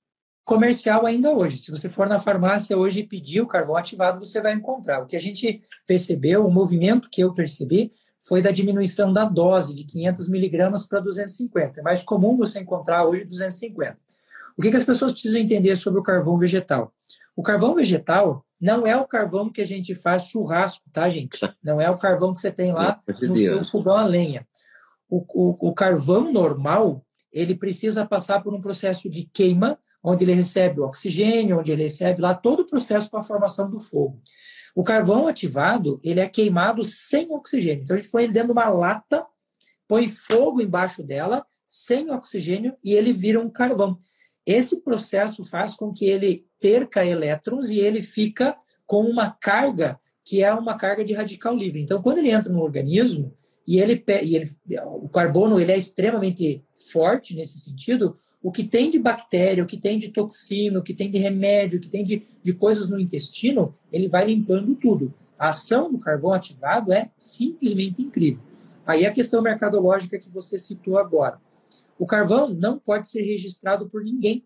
[0.44, 1.58] comercial ainda hoje.
[1.58, 5.02] Se você for na farmácia hoje e pedir o carvão ativado, você vai encontrar.
[5.02, 7.92] O que a gente percebeu, o movimento que eu percebi,
[8.28, 11.80] foi da diminuição da dose de 500 miligramas para 250.
[11.80, 13.96] É mais comum você encontrar hoje 250.
[14.56, 16.92] O que, que as pessoas precisam entender sobre o carvão vegetal?
[17.34, 21.38] O carvão vegetal não é o carvão que a gente faz churrasco, tá, gente?
[21.62, 24.44] Não é o carvão que você tem lá no seu fogão a lenha.
[25.08, 30.34] O, o, o, carvão normal, ele precisa passar por um processo de queima, onde ele
[30.34, 34.20] recebe o oxigênio, onde ele recebe lá todo o processo para a formação do fogo.
[34.78, 37.82] O carvão ativado, ele é queimado sem oxigênio.
[37.82, 39.26] Então, a gente põe ele dentro de uma lata,
[39.88, 43.96] põe fogo embaixo dela, sem oxigênio, e ele vira um carvão.
[44.46, 50.44] Esse processo faz com que ele perca elétrons e ele fica com uma carga que
[50.44, 51.80] é uma carga de radical livre.
[51.80, 53.36] Então, quando ele entra no organismo
[53.66, 54.48] e ele, e ele
[55.02, 59.76] o carbono ele é extremamente forte nesse sentido, o que tem de bactéria, o que
[59.76, 62.98] tem de toxina, o que tem de remédio, o que tem de, de coisas no
[62.98, 65.12] intestino, ele vai limpando tudo.
[65.38, 68.42] A ação do carvão ativado é simplesmente incrível.
[68.86, 71.40] Aí a questão mercadológica que você citou agora.
[71.98, 74.44] O carvão não pode ser registrado por ninguém.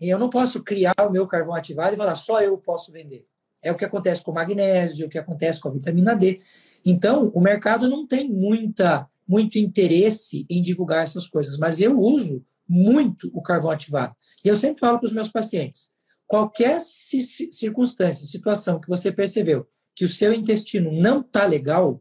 [0.00, 3.26] Eu não posso criar o meu carvão ativado e falar só eu posso vender.
[3.62, 6.40] É o que acontece com o magnésio, o que acontece com a vitamina D.
[6.84, 12.44] Então, o mercado não tem muita, muito interesse em divulgar essas coisas, mas eu uso
[12.70, 14.14] muito o carvão ativado.
[14.44, 15.90] E eu sempre falo para os meus pacientes:
[16.24, 22.00] qualquer circunstância, situação que você percebeu que o seu intestino não está legal,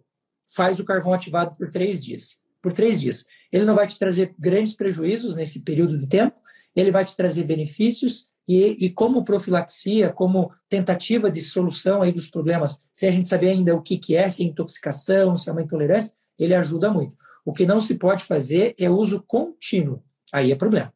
[0.56, 2.38] faz o carvão ativado por três dias.
[2.62, 3.26] Por três dias.
[3.52, 6.38] Ele não vai te trazer grandes prejuízos nesse período de tempo,
[6.76, 12.30] ele vai te trazer benefícios e, e, como profilaxia, como tentativa de solução aí dos
[12.30, 15.52] problemas, se a gente saber ainda o que, que é, se é intoxicação, se é
[15.52, 17.16] uma intolerância, ele ajuda muito.
[17.46, 20.04] O que não se pode fazer é uso contínuo.
[20.34, 20.94] Aí é problema.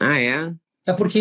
[0.00, 0.54] Ah, é?
[0.86, 1.20] É porque,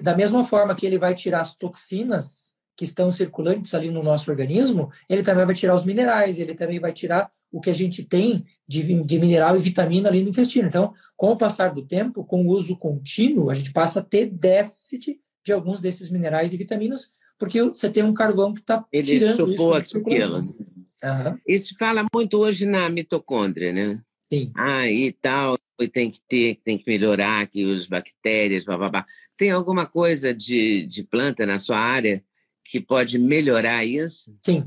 [0.00, 4.30] da mesma forma que ele vai tirar as toxinas que estão circulantes ali no nosso
[4.30, 8.02] organismo, ele também vai tirar os minerais, ele também vai tirar o que a gente
[8.02, 10.68] tem de, de mineral e vitamina ali no intestino.
[10.68, 14.26] Então, com o passar do tempo, com o uso contínuo, a gente passa a ter
[14.26, 19.52] déficit de alguns desses minerais e vitaminas, porque você tem um carvão que está tirando
[19.52, 19.96] isso.
[19.96, 20.38] aquilo.
[20.38, 21.38] Uhum.
[21.46, 24.00] Isso fala muito hoje na mitocôndria, né?
[24.32, 24.50] Sim.
[24.56, 25.58] Ah, e tal,
[25.92, 29.04] tem que ter, tem que melhorar que os bactérias, blá.
[29.36, 32.24] Tem alguma coisa de, de planta na sua área
[32.64, 34.34] que pode melhorar isso?
[34.38, 34.60] Sim.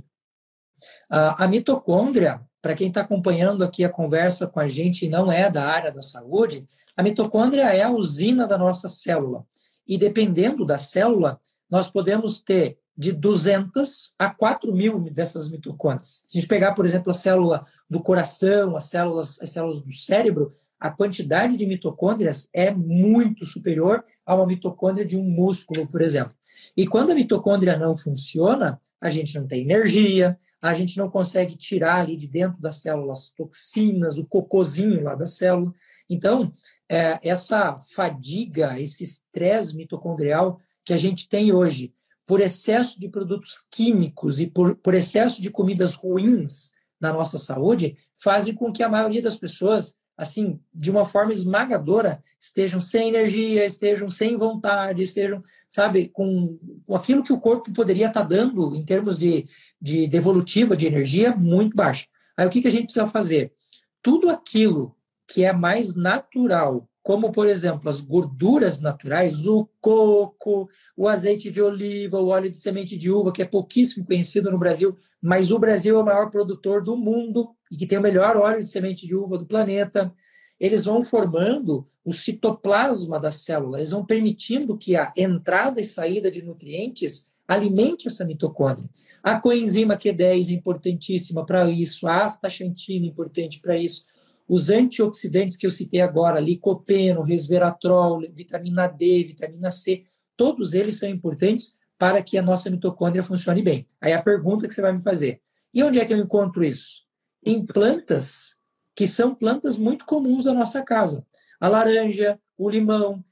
[1.12, 5.32] Uh, a mitocôndria, para quem está acompanhando aqui a conversa com a gente e não
[5.32, 9.48] é da área da saúde, a mitocôndria é a usina da nossa célula.
[9.88, 16.26] E dependendo da célula, nós podemos ter de 200 a 4 mil dessas mitocôndrias.
[16.28, 19.92] Se a gente pegar, por exemplo, a célula do coração, as células, as células do
[19.92, 26.02] cérebro, a quantidade de mitocôndrias é muito superior a uma mitocôndria de um músculo, por
[26.02, 26.34] exemplo.
[26.76, 31.56] E quando a mitocôndria não funciona, a gente não tem energia, a gente não consegue
[31.56, 35.72] tirar ali de dentro das células toxinas, o cocozinho lá da célula.
[36.10, 36.52] Então,
[36.90, 41.94] é, essa fadiga, esse estresse mitocondrial que a gente tem hoje,
[42.26, 47.98] por excesso de produtos químicos e por, por excesso de comidas ruins na nossa saúde,
[48.16, 53.66] fazem com que a maioria das pessoas, assim, de uma forma esmagadora, estejam sem energia,
[53.66, 58.84] estejam sem vontade, estejam, sabe, com, com aquilo que o corpo poderia estar dando em
[58.84, 59.46] termos de,
[59.80, 62.08] de devolutiva de energia muito baixo.
[62.38, 63.54] Aí o que, que a gente precisa fazer?
[64.02, 64.96] Tudo aquilo
[65.28, 71.62] que é mais natural como, por exemplo, as gorduras naturais, o coco, o azeite de
[71.62, 75.60] oliva, o óleo de semente de uva, que é pouquíssimo conhecido no Brasil, mas o
[75.60, 79.06] Brasil é o maior produtor do mundo e que tem o melhor óleo de semente
[79.06, 80.12] de uva do planeta.
[80.60, 86.32] eles vão formando o citoplasma da célula, eles vão permitindo que a entrada e saída
[86.32, 88.90] de nutrientes alimente essa mitocôndria.
[89.22, 94.06] A coenzima Q10 é importantíssima para isso, a astaxantina é importante para isso.
[94.48, 100.04] Os antioxidantes que eu citei agora, licopeno, resveratrol, vitamina D, vitamina C,
[100.38, 103.86] todos eles são importantes para que a nossa mitocôndria funcione bem.
[104.00, 105.42] Aí a pergunta que você vai me fazer:
[105.74, 107.06] e onde é que eu encontro isso?
[107.44, 108.56] Em plantas
[108.96, 111.26] que são plantas muito comuns da nossa casa.
[111.60, 113.24] A laranja, o limão.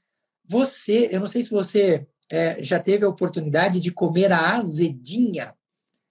[0.46, 5.54] Você, eu não sei se você é, já teve a oportunidade de comer a azedinha.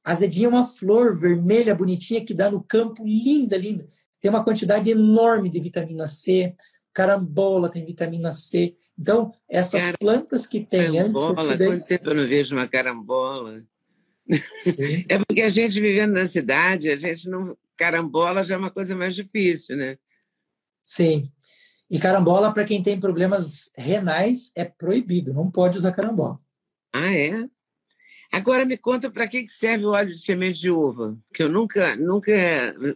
[0.03, 3.87] Azedinha é uma flor vermelha bonitinha que dá no campo, linda, linda.
[4.23, 6.55] Tem uma quantidade enorme de vitamina C.
[6.93, 8.73] Carambola tem vitamina C.
[8.97, 11.89] Então, essas Cara, plantas que têm antioxidantes...
[11.89, 13.61] Quanto eu não vejo uma carambola?
[14.59, 15.03] Sim.
[15.09, 17.57] É porque a gente vivendo na cidade, a gente não...
[17.75, 19.97] Carambola já é uma coisa mais difícil, né?
[20.85, 21.29] Sim.
[21.91, 26.39] E carambola, para quem tem problemas renais, é proibido, não pode usar carambola.
[26.93, 27.45] Ah, é?
[28.33, 31.95] Agora me conta para que serve o óleo de semente de uva, que eu nunca,
[31.95, 32.31] nunca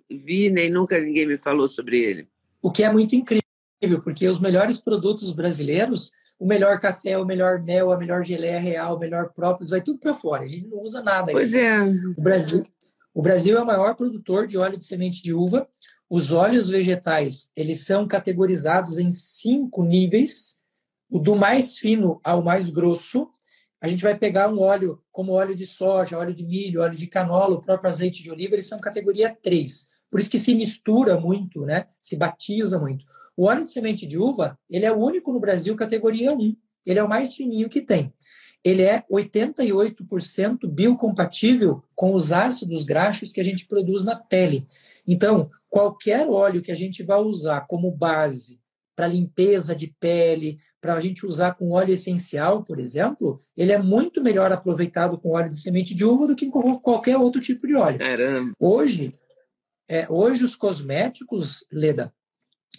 [0.09, 2.27] vi, nem nunca ninguém me falou sobre ele.
[2.61, 7.61] O que é muito incrível, porque os melhores produtos brasileiros, o melhor café, o melhor
[7.61, 10.43] mel, a melhor geleia real, o melhor própolis, vai tudo para fora.
[10.43, 11.31] A gente não usa nada.
[11.31, 11.33] Aqui.
[11.33, 11.83] Pois é.
[12.17, 12.63] O Brasil,
[13.13, 15.67] o Brasil é o maior produtor de óleo de semente de uva
[16.09, 20.61] os óleos vegetais, eles são categorizados em cinco níveis,
[21.09, 23.29] do mais fino ao mais grosso.
[23.81, 27.07] A gente vai pegar um óleo como óleo de soja, óleo de milho, óleo de
[27.07, 29.89] canola, o próprio azeite de oliva, eles são categoria 3.
[30.09, 31.85] Por isso que se mistura muito, né?
[31.99, 33.05] Se batiza muito.
[33.35, 36.55] O óleo de semente de uva, ele é o único no Brasil categoria 1.
[36.85, 38.13] Ele é o mais fininho que tem
[38.67, 44.65] ele é 88% biocompatível com os ácidos graxos que a gente produz na pele.
[45.07, 48.59] Então, qualquer óleo que a gente vai usar como base
[48.93, 53.77] para limpeza de pele, para a gente usar com óleo essencial, por exemplo, ele é
[53.77, 57.65] muito melhor aproveitado com óleo de semente de uva do que com qualquer outro tipo
[57.65, 57.99] de óleo.
[57.99, 58.53] Caramba.
[58.59, 59.09] Hoje,
[59.89, 62.13] é, hoje os cosméticos, Leda,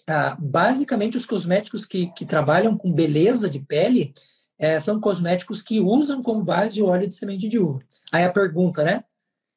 [0.07, 4.13] ah, basicamente os cosméticos que, que trabalham com beleza de pele,
[4.59, 7.81] é, são cosméticos que usam como base o óleo de semente de uva.
[8.13, 9.05] Aí a pergunta, né?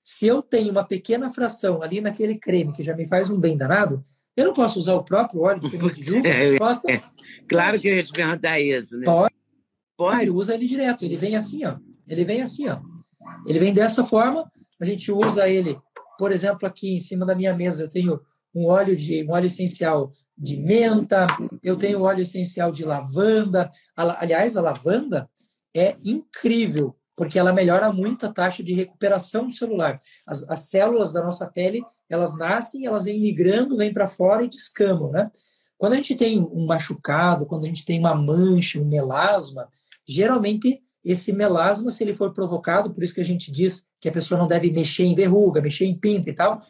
[0.04, 3.56] Se eu tenho uma pequena fração ali naquele creme que já me faz um bem
[3.56, 4.04] danado,
[4.36, 6.28] eu não posso usar o próprio óleo de semente de uva?
[6.28, 7.02] É, é,
[7.48, 9.06] claro que eu ia te perguntar isso, né?
[9.06, 9.34] Pode,
[9.98, 11.04] pode, usa ele direto.
[11.04, 11.78] Ele vem assim, ó.
[12.08, 12.80] Ele vem assim, ó.
[13.46, 15.78] Ele vem dessa forma, a gente usa ele,
[16.18, 18.20] por exemplo, aqui em cima da minha mesa eu tenho
[18.54, 21.28] um óleo de um óleo essencial de menta,
[21.64, 23.70] eu tenho óleo essencial de lavanda.
[23.96, 25.30] Aliás, a lavanda
[25.76, 29.98] é incrível, porque ela melhora muito a taxa de recuperação celular.
[30.28, 34.50] As, as células da nossa pele, elas nascem, elas vêm migrando, vêm para fora e
[34.50, 35.32] descamam, né?
[35.78, 39.68] Quando a gente tem um machucado, quando a gente tem uma mancha, um melasma,
[40.08, 44.12] geralmente esse melasma, se ele for provocado, por isso que a gente diz que a
[44.12, 46.62] pessoa não deve mexer em verruga, mexer em pinta e tal,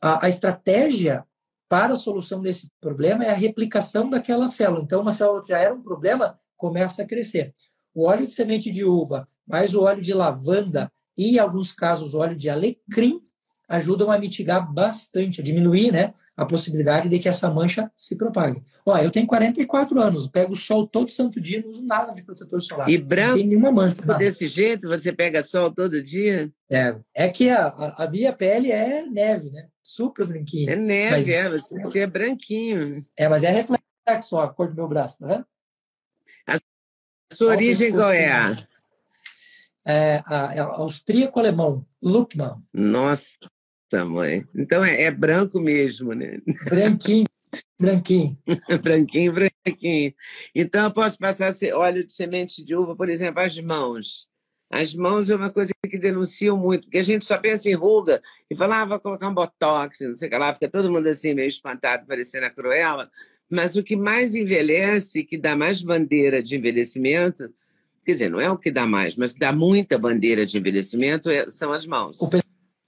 [0.00, 1.24] a, a estratégia
[1.68, 4.82] para a solução desse problema é a replicação daquela célula.
[4.82, 7.54] Então, uma célula que já era um problema começa a crescer.
[7.94, 12.14] O óleo de semente de uva, mais o óleo de lavanda e, em alguns casos,
[12.14, 13.25] o óleo de alecrim
[13.68, 18.62] ajudam a mitigar bastante, a diminuir né, a possibilidade de que essa mancha se propague.
[18.84, 22.60] Ó, eu tenho 44 anos, pego sol todo santo dia, não uso nada de protetor
[22.60, 22.88] solar.
[22.88, 23.96] E branco, não tem nenhuma mancha.
[24.04, 24.18] Nada.
[24.18, 26.52] Desse jeito, você pega sol todo dia?
[26.70, 29.68] É, é que a, a minha pele é neve, né?
[29.82, 30.72] Super branquinha.
[30.72, 31.48] É neve, mas, é,
[31.82, 33.02] você é branquinho.
[33.16, 35.46] É, mas é reflexo, ó, a cor do meu braço, tá vendo?
[36.46, 36.58] A
[37.32, 38.54] sua origem qual é?
[39.88, 42.60] É, a, é austríaco-alemão, Luckmann.
[42.74, 43.38] Nossa,
[44.04, 44.44] mãe.
[44.54, 46.38] Então é, é branco mesmo, né?
[46.64, 47.26] Branquinho,
[47.78, 48.38] branquinho.
[48.82, 50.14] branquinho, branquinho.
[50.54, 54.28] Então eu posso passar óleo de semente de uva, por exemplo, às mãos.
[54.68, 58.20] As mãos é uma coisa que denunciam muito, porque a gente só pensa em ruga
[58.50, 61.06] e fala, ah, vou colocar um botox, não sei o que lá, fica todo mundo
[61.06, 63.08] assim meio espantado, parecendo a Cruella.
[63.48, 67.48] Mas o que mais envelhece, que dá mais bandeira de envelhecimento,
[68.04, 71.48] quer dizer, não é o que dá mais, mas dá muita bandeira de envelhecimento, é,
[71.48, 72.18] são as mãos.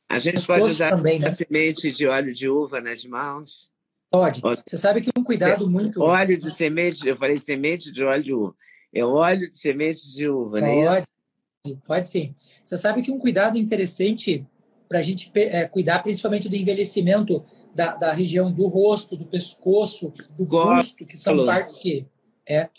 [0.08, 1.30] A gente pode usar também, né?
[1.30, 3.70] semente de óleo de uva nas mãos.
[4.10, 4.40] Pode.
[4.40, 6.00] Você sabe que um cuidado muito.
[6.00, 8.54] Óleo de semente, eu falei semente de óleo de uva.
[8.92, 11.78] É óleo de semente de uva, não é isso?
[11.84, 12.34] Pode sim.
[12.64, 14.46] Você sabe que um cuidado interessante
[14.88, 17.44] para a gente é, cuidar principalmente do envelhecimento
[17.74, 22.06] da, da, região do rosto, do pescoço, do busto, que são partes que
[22.48, 22.70] é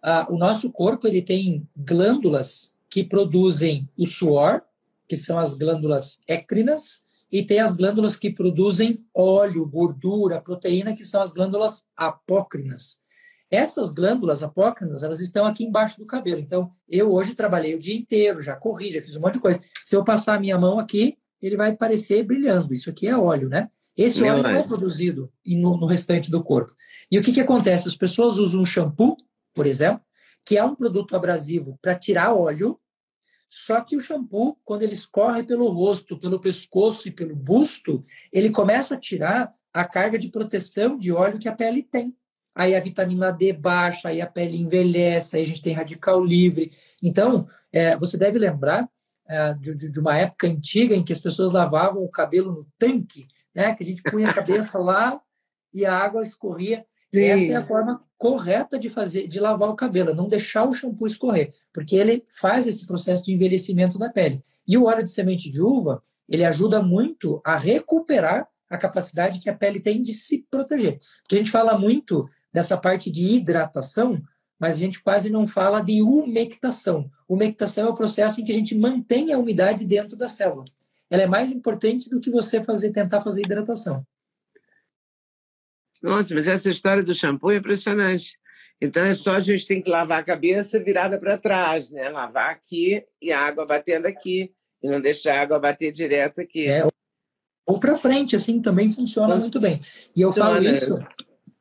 [0.00, 4.62] ah, o nosso corpo ele tem glândulas que produzem o suor,
[5.08, 11.04] que são as glândulas écrinas, e tem as glândulas que produzem óleo, gordura, proteína, que
[11.04, 13.00] são as glândulas apócrinas.
[13.50, 16.40] Essas glândulas apócrinas, elas estão aqui embaixo do cabelo.
[16.40, 19.60] Então, eu hoje trabalhei o dia inteiro, já corri, já fiz um monte de coisa.
[19.82, 22.74] Se eu passar a minha mão aqui, ele vai parecer brilhando.
[22.74, 23.70] Isso aqui é óleo, né?
[23.96, 26.72] Esse óleo não é produzido no, no restante do corpo.
[27.10, 27.88] E o que, que acontece?
[27.88, 29.16] As pessoas usam um shampoo,
[29.54, 30.02] por exemplo,
[30.44, 32.78] que é um produto abrasivo para tirar óleo,
[33.48, 38.50] só que o shampoo, quando ele escorre pelo rosto, pelo pescoço e pelo busto, ele
[38.50, 42.16] começa a tirar a carga de proteção de óleo que a pele tem.
[42.54, 46.72] Aí a vitamina D baixa, aí a pele envelhece, aí a gente tem radical livre.
[47.02, 48.88] Então, é, você deve lembrar
[49.28, 53.26] é, de, de, uma época antiga em que as pessoas lavavam o cabelo no tanque,
[53.54, 53.74] né?
[53.74, 55.20] que a gente punha a cabeça lá
[55.72, 56.84] e a água escorria.
[57.12, 57.24] Sim.
[57.24, 61.06] Essa é a forma correta de fazer, de lavar o cabelo, não deixar o shampoo
[61.06, 64.42] escorrer, porque ele faz esse processo de envelhecimento da pele.
[64.66, 69.48] E o óleo de semente de uva, ele ajuda muito a recuperar a capacidade que
[69.48, 70.98] a pele tem de se proteger.
[71.22, 74.20] Porque a gente fala muito dessa parte de hidratação,
[74.58, 77.08] mas a gente quase não fala de umectação.
[77.28, 80.64] Umectação é o processo em que a gente mantém a umidade dentro da célula.
[81.08, 84.04] Ela é mais importante do que você fazer tentar fazer hidratação.
[86.06, 88.38] Nossa, mas essa história do shampoo é impressionante.
[88.80, 92.08] Então é só a gente tem que lavar a cabeça virada para trás, né?
[92.08, 94.52] Lavar aqui e a água batendo aqui
[94.82, 96.68] e não deixar a água bater direto aqui.
[96.68, 96.86] É,
[97.66, 99.40] ou para frente, assim também funciona Nossa.
[99.40, 99.80] muito bem.
[100.14, 100.98] E eu falo isso,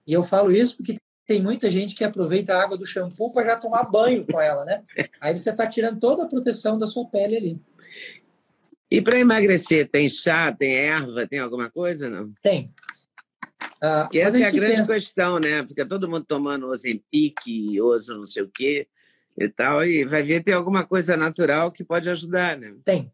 [0.06, 3.46] e eu falo isso porque tem muita gente que aproveita a água do shampoo para
[3.46, 4.84] já tomar banho com ela, né?
[5.20, 7.62] Aí você está tirando toda a proteção da sua pele ali.
[8.92, 12.32] E para emagrecer, tem chá, tem erva, tem alguma coisa, não?
[12.44, 12.72] Tem.
[13.84, 14.94] Uh, que essa é a grande pensa...
[14.94, 15.66] questão, né?
[15.66, 17.38] Fica todo mundo tomando Ozempic,
[17.82, 18.88] Ozo não sei o quê
[19.38, 22.74] e tal, e vai ver tem alguma coisa natural que pode ajudar, né?
[22.86, 23.12] Tem.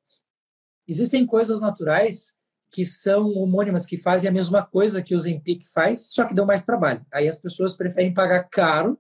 [0.88, 2.36] Existem coisas naturais
[2.72, 6.46] que são homônimas, que fazem a mesma coisa que o Ozempic faz, só que dão
[6.46, 7.06] mais trabalho.
[7.12, 8.98] Aí as pessoas preferem pagar caro,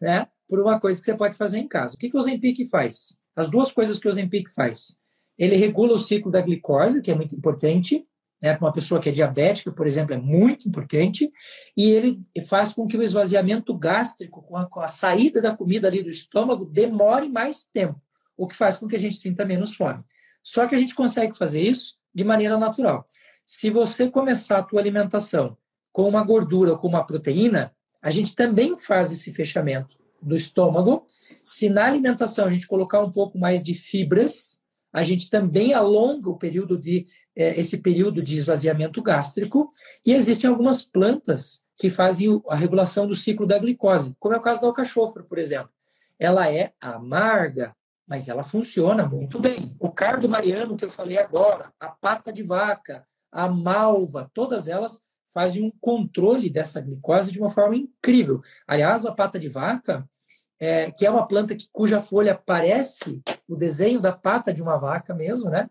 [0.00, 1.94] né, por uma coisa que você pode fazer em casa.
[1.94, 3.20] O que, que o Ozempic faz?
[3.36, 4.98] As duas coisas que o Ozempic faz.
[5.38, 8.06] Ele regula o ciclo da glicose, que é muito importante,
[8.42, 11.30] né, para uma pessoa que é diabética, por exemplo, é muito importante,
[11.76, 15.88] e ele faz com que o esvaziamento gástrico, com a, com a saída da comida
[15.88, 18.00] ali do estômago, demore mais tempo,
[18.36, 20.02] o que faz com que a gente sinta menos fome.
[20.42, 23.06] Só que a gente consegue fazer isso de maneira natural.
[23.44, 25.56] Se você começar a tua alimentação
[25.92, 31.04] com uma gordura ou com uma proteína, a gente também faz esse fechamento do estômago.
[31.44, 34.60] Se na alimentação a gente colocar um pouco mais de fibras,
[34.92, 37.06] a gente também alonga o período de
[37.40, 39.70] é, esse período de esvaziamento gástrico
[40.04, 44.42] e existem algumas plantas que fazem a regulação do ciclo da glicose, como é o
[44.42, 45.70] caso da alcachofra, por exemplo.
[46.18, 47.74] Ela é amarga,
[48.06, 49.74] mas ela funciona muito bem.
[49.80, 55.02] O cardo mariano que eu falei agora, a pata de vaca, a malva, todas elas
[55.32, 58.42] fazem um controle dessa glicose de uma forma incrível.
[58.66, 60.06] Aliás, a pata de vaca,
[60.58, 64.76] é, que é uma planta que, cuja folha parece o desenho da pata de uma
[64.76, 65.70] vaca mesmo, né?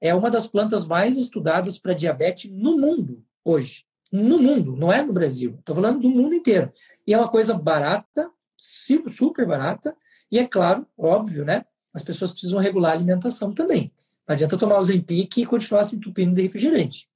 [0.00, 3.84] É uma das plantas mais estudadas para diabetes no mundo hoje.
[4.12, 5.56] No mundo, não é no Brasil.
[5.58, 6.72] Estou falando do mundo inteiro.
[7.06, 9.96] E é uma coisa barata, super barata,
[10.30, 11.64] e é claro, óbvio, né?
[11.92, 13.92] As pessoas precisam regular a alimentação também.
[14.26, 17.08] Não adianta tomar o Zempic e continuar se entupindo de refrigerante.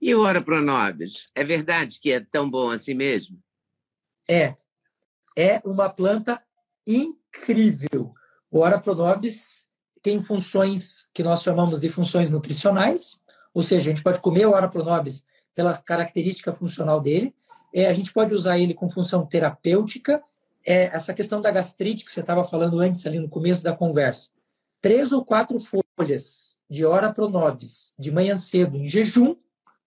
[0.00, 1.30] E o Ora Pronobis?
[1.34, 3.38] É verdade que é tão bom assim mesmo?
[4.28, 4.54] É,
[5.36, 6.42] é uma planta
[6.86, 8.14] incrível.
[8.50, 9.68] O Ora Pronobis
[10.02, 13.20] tem funções que nós chamamos de funções nutricionais,
[13.52, 15.24] ou seja, a gente pode comer o Ora Pronobis
[15.54, 17.34] pela característica funcional dele,
[17.72, 20.22] é, a gente pode usar ele com função terapêutica,
[20.66, 24.30] é, essa questão da gastrite que você estava falando antes ali no começo da conversa.
[24.80, 29.36] Três ou quatro folhas de Ora Pronobis de manhã cedo em jejum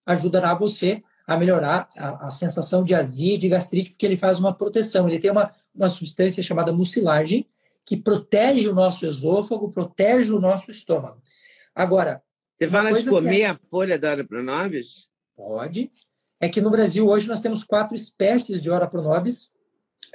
[0.06, 4.40] ajudará você a melhorar a, a, sensação de azia e de gastrite, porque ele faz
[4.40, 5.08] uma proteção.
[5.08, 7.48] Ele tem uma, uma substância chamada mucilagem,
[7.86, 11.22] que protege o nosso esôfago, protege o nosso estômago.
[11.76, 12.22] Agora.
[12.58, 13.46] Você fala de comer é...
[13.48, 15.10] a folha da Ora Pronobis?
[15.36, 15.92] Pode.
[16.40, 19.52] É que no Brasil hoje nós temos quatro espécies de Ora Pronobis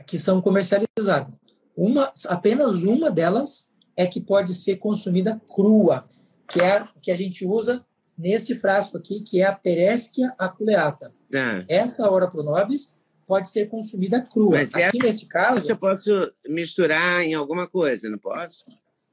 [0.06, 1.40] que são comercializadas.
[1.76, 6.04] Uma, apenas uma delas é que pode ser consumida crua,
[6.48, 7.84] que é a que a gente usa
[8.16, 11.12] neste frasco aqui, que é a Peresquia aculeata.
[11.34, 11.64] Ah.
[11.68, 12.97] Essa Ora Pronobis
[13.28, 14.56] pode ser consumida crua.
[14.56, 15.70] Mas aqui nesse caso...
[15.70, 18.64] Eu posso misturar em alguma coisa, não posso?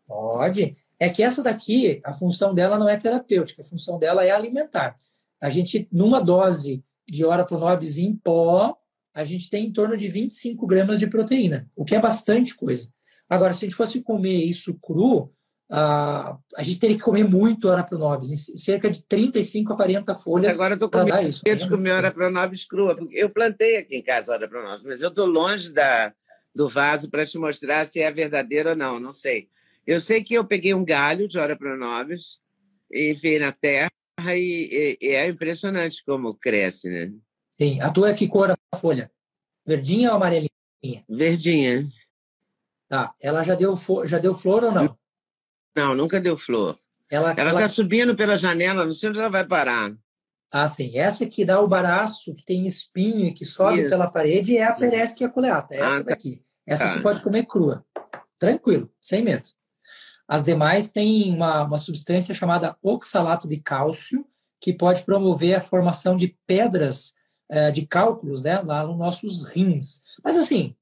[0.08, 0.76] Pode.
[0.98, 4.96] É que essa daqui, a função dela não é terapêutica, a função dela é alimentar.
[5.42, 8.78] A gente, numa dose de Ora Pronobis em pó,
[9.14, 12.90] a gente tem em torno de 25 gramas de proteína, o que é bastante coisa.
[13.30, 15.30] Agora, se a gente fosse comer isso cru,
[15.70, 20.54] a, a gente teria que comer muito hora pronobis, cerca de 35 a 40 folhas.
[20.54, 23.96] Agora eu estou com medo isso, de comer hora pronobis crua, porque eu plantei aqui
[23.96, 26.14] em casa hora pronobis, mas eu estou longe da,
[26.54, 29.50] do vaso para te mostrar se é verdadeiro ou não, não sei.
[29.86, 32.40] Eu sei que eu peguei um galho de hora pronobis
[32.92, 33.90] e enfiei na terra
[34.28, 37.12] e, e, e, é impressionante como cresce, né?
[37.60, 37.80] Sim.
[37.82, 39.12] A tua é que cor a folha?
[39.66, 40.50] Verdinha ou amarelinha?
[41.10, 41.88] Verdinha.
[42.88, 43.14] Tá.
[43.22, 44.98] Ela já deu, já deu flor ou não?
[45.76, 46.78] Não, nunca deu flor.
[47.10, 47.60] Ela está ela...
[47.62, 49.94] Tá subindo pela janela, não sei onde ela vai parar.
[50.52, 50.98] Ah, sim.
[50.98, 53.90] Essa que dá o baraço, que tem espinho e que sobe Isso.
[53.90, 55.76] pela parede, é a peresquia coleata.
[55.76, 56.10] É essa ah, tá.
[56.12, 56.42] daqui.
[56.66, 56.88] Essa ah.
[56.88, 57.86] você pode comer crua.
[58.40, 59.48] Tranquilo, sem medo.
[60.28, 64.26] As demais têm uma, uma substância chamada oxalato de cálcio,
[64.60, 67.14] que pode promover a formação de pedras
[67.50, 70.02] é, de cálculos né, lá nos nossos rins.
[70.24, 70.76] Mas, assim,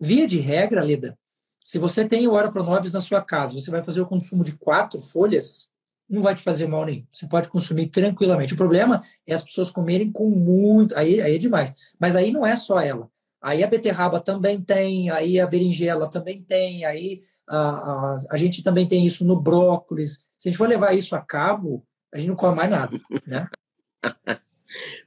[0.00, 1.18] via de regra, Leda,
[1.66, 4.52] se você tem o Ora Pronobis na sua casa, você vai fazer o consumo de
[4.52, 5.68] quatro folhas,
[6.08, 7.04] não vai te fazer mal nenhum.
[7.12, 8.54] Você pode consumir tranquilamente.
[8.54, 10.96] O problema é as pessoas comerem com muito.
[10.96, 11.74] Aí, aí é demais.
[11.98, 13.10] Mas aí não é só ela.
[13.42, 18.62] Aí a beterraba também tem, aí a berinjela também tem, aí a, a, a gente
[18.62, 20.24] também tem isso no brócolis.
[20.38, 22.96] Se a gente for levar isso a cabo, a gente não come mais nada,
[23.26, 23.48] né?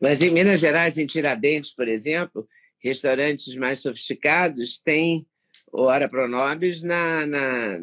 [0.01, 2.45] Mas em Minas Gerais, em Tiradentes, por exemplo,
[2.83, 5.25] restaurantes mais sofisticados têm
[5.71, 7.79] o Hora Pronobis na, na,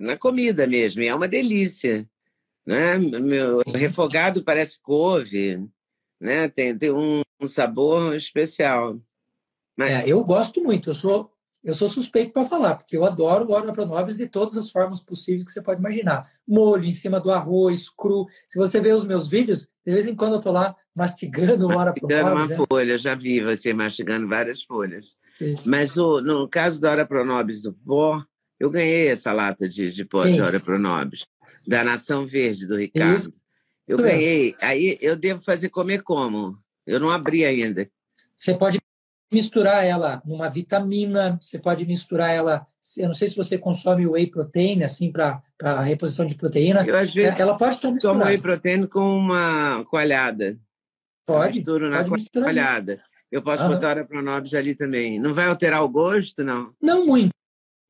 [0.00, 2.08] na comida mesmo, e é uma delícia.
[2.66, 2.98] Né?
[2.98, 5.66] Meu refogado parece couve,
[6.20, 6.48] né?
[6.48, 9.00] tem, tem um, um sabor especial.
[9.76, 9.92] Mas...
[9.92, 11.32] É, eu gosto muito, eu sou
[11.62, 15.00] eu sou suspeito para falar, porque eu adoro o óleo pronobis de todas as formas
[15.00, 16.26] possíveis que você pode imaginar.
[16.46, 18.26] Molho em cima do arroz, cru.
[18.46, 21.76] Se você ver os meus vídeos, de vez em quando eu estou lá mastigando o
[21.76, 22.22] óleo pronobis.
[22.22, 22.66] uma né?
[22.70, 25.16] folha, já vi você mastigando várias folhas.
[25.38, 25.54] Sim.
[25.68, 28.24] Mas o, no caso da hora pronobis do pó,
[28.58, 30.32] eu ganhei essa lata de, de pó Sim.
[30.32, 31.24] de hora pronobis,
[31.64, 33.20] da Nação Verde, do Ricardo.
[33.20, 33.30] Isso.
[33.86, 34.52] Eu ganhei.
[34.60, 36.58] Aí eu devo fazer comer como?
[36.84, 37.88] Eu não abri ainda.
[38.34, 38.80] Você pode
[39.32, 42.66] misturar ela numa vitamina, você pode misturar ela,
[42.98, 45.40] eu não sei se você consome whey protein, assim, para
[45.84, 46.84] reposição de proteína.
[46.84, 48.18] Eu, às vezes, ela pode estar misturada.
[48.18, 50.58] Tomo whey protein com uma coalhada.
[51.24, 52.96] Pode, misturo na pode coalhada.
[53.30, 53.70] Eu posso uhum.
[53.70, 55.18] botar a Pronobis ali também.
[55.18, 56.74] Não vai alterar o gosto, não?
[56.80, 57.30] Não muito.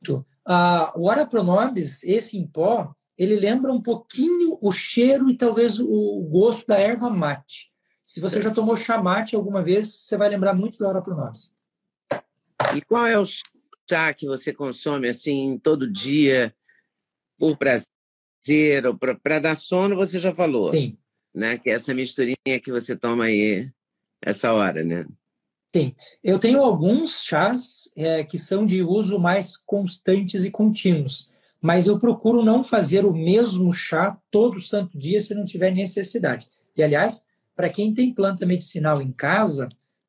[0.08, 5.80] Uh, o Ora Pronobis, esse em pó, ele lembra um pouquinho o cheiro e talvez
[5.80, 7.70] o gosto da erva mate.
[8.04, 11.52] Se você já tomou chamate alguma vez, você vai lembrar muito da hora pronobis.
[12.74, 13.24] E qual é o
[13.86, 16.54] chá que você consome assim todo dia
[17.36, 19.94] por prazer ou para dar sono?
[19.96, 20.72] Você já falou.
[20.72, 20.96] Sim.
[21.34, 21.58] Né?
[21.58, 23.70] Que é essa misturinha que você toma aí
[24.22, 25.04] essa hora, né?
[25.68, 25.92] Sim,
[26.24, 31.98] eu tenho alguns chás é, que são de uso mais constantes e contínuos, mas eu
[31.98, 36.48] procuro não fazer o mesmo chá todo santo dia se não tiver necessidade.
[36.74, 39.68] E, aliás, para quem tem planta medicinal em casa,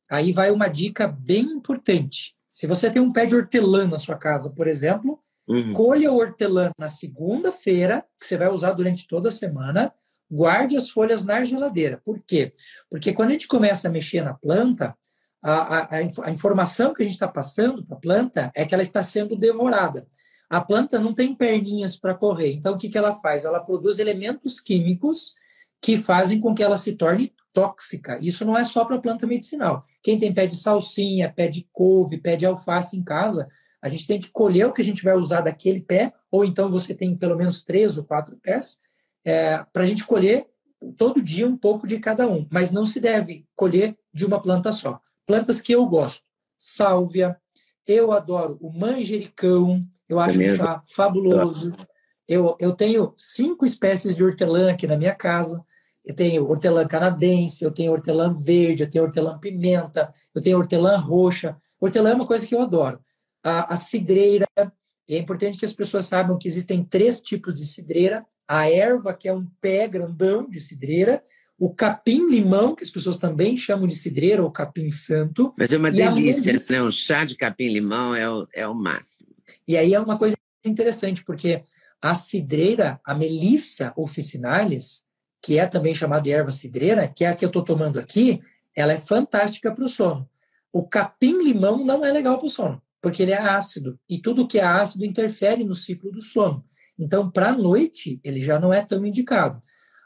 [0.09, 2.35] aí vai uma dica bem importante.
[2.49, 5.71] Se você tem um pé de hortelã na sua casa, por exemplo, uhum.
[5.73, 9.93] colha o hortelã na segunda-feira, que você vai usar durante toda a semana,
[10.29, 12.01] guarde as folhas na geladeira.
[12.05, 12.51] Por quê?
[12.89, 14.95] Porque quando a gente começa a mexer na planta,
[15.41, 18.83] a, a, a informação que a gente está passando para a planta é que ela
[18.83, 20.07] está sendo devorada.
[20.49, 23.45] A planta não tem perninhas para correr, então o que, que ela faz?
[23.45, 25.35] Ela produz elementos químicos
[25.81, 28.19] que fazem com que ela se torne tóxica.
[28.21, 29.83] Isso não é só para planta medicinal.
[30.03, 33.47] Quem tem pé de salsinha, pé de couve, pé de alface em casa,
[33.81, 36.69] a gente tem que colher o que a gente vai usar daquele pé, ou então
[36.69, 38.77] você tem pelo menos três ou quatro pés,
[39.23, 40.47] é, para a gente colher
[40.97, 42.47] todo dia um pouco de cada um.
[42.51, 44.99] Mas não se deve colher de uma planta só.
[45.29, 46.23] Plantas que eu gosto:
[46.57, 47.37] sálvia,
[47.85, 51.71] eu adoro o manjericão, eu acho um chá fabuloso.
[52.27, 55.63] Eu, eu tenho cinco espécies de hortelã aqui na minha casa.
[56.03, 60.97] Eu tenho hortelã canadense, eu tenho hortelã verde, eu tenho hortelã pimenta, eu tenho hortelã
[60.97, 61.55] roxa.
[61.79, 62.99] Hortelã é uma coisa que eu adoro.
[63.43, 68.25] A, a cidreira, é importante que as pessoas saibam que existem três tipos de cidreira.
[68.47, 71.21] A erva, que é um pé grandão de cidreira,
[71.59, 75.53] o capim-limão, que as pessoas também chamam de cidreira ou capim-santo.
[75.57, 76.81] Mas é uma delícia, né?
[76.81, 79.29] Um chá de capim-limão é o, é o máximo.
[79.67, 81.61] E aí é uma coisa interessante, porque
[82.01, 85.03] a cidreira, a melissa officinalis,
[85.43, 88.39] que é também chamada de erva cidreira, que é a que eu estou tomando aqui,
[88.73, 90.29] ela é fantástica para o sono.
[90.71, 94.59] O capim-limão não é legal para o sono, porque ele é ácido, e tudo que
[94.59, 96.63] é ácido interfere no ciclo do sono.
[96.97, 99.61] Então, para a noite, ele já não é tão indicado.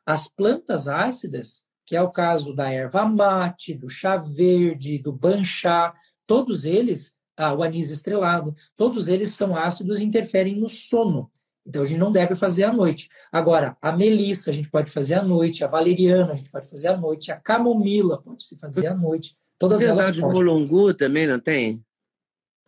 [0.05, 5.93] As plantas ácidas, que é o caso da erva mate, do chá verde, do banchá,
[6.27, 11.31] todos eles, ah, o anis estrelado, todos eles são ácidos e interferem no sono.
[11.65, 13.09] Então a gente não deve fazer à noite.
[13.31, 16.89] Agora, a melissa a gente pode fazer à noite, a valeriana a gente pode fazer
[16.89, 19.37] à noite, a camomila pode se fazer à noite.
[19.57, 20.21] Todas Tem elas podem.
[20.21, 21.83] mulungu também, não tem?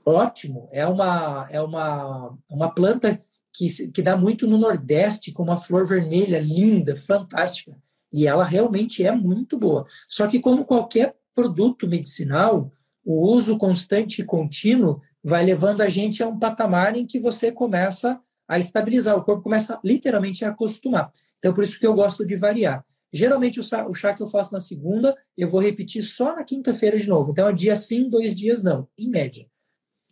[0.06, 3.20] Ótimo, é uma é uma, uma planta
[3.56, 7.78] que, que dá muito no Nordeste, com uma flor vermelha linda, fantástica.
[8.14, 9.86] E ela realmente é muito boa.
[10.08, 12.72] Só que, como qualquer produto medicinal,
[13.03, 17.51] o uso constante e contínuo vai levando a gente a um patamar em que você
[17.51, 21.12] começa a estabilizar, o corpo começa literalmente a acostumar.
[21.38, 22.86] Então, por isso que eu gosto de variar.
[23.12, 26.43] Geralmente, o chá, o chá que eu faço na segunda, eu vou repetir só na
[26.43, 27.32] quinta-feira de novo.
[27.32, 29.47] Então, é dia sim, dois dias não, em média.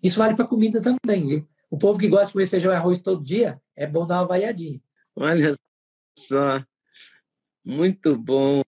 [0.01, 1.47] Isso vale para comida também, viu?
[1.73, 4.27] O povo que gosta de comer feijão e arroz todo dia, é bom dar uma
[4.27, 4.79] variadinha.
[5.15, 5.53] Olha
[6.19, 6.63] só,
[7.65, 8.61] muito bom.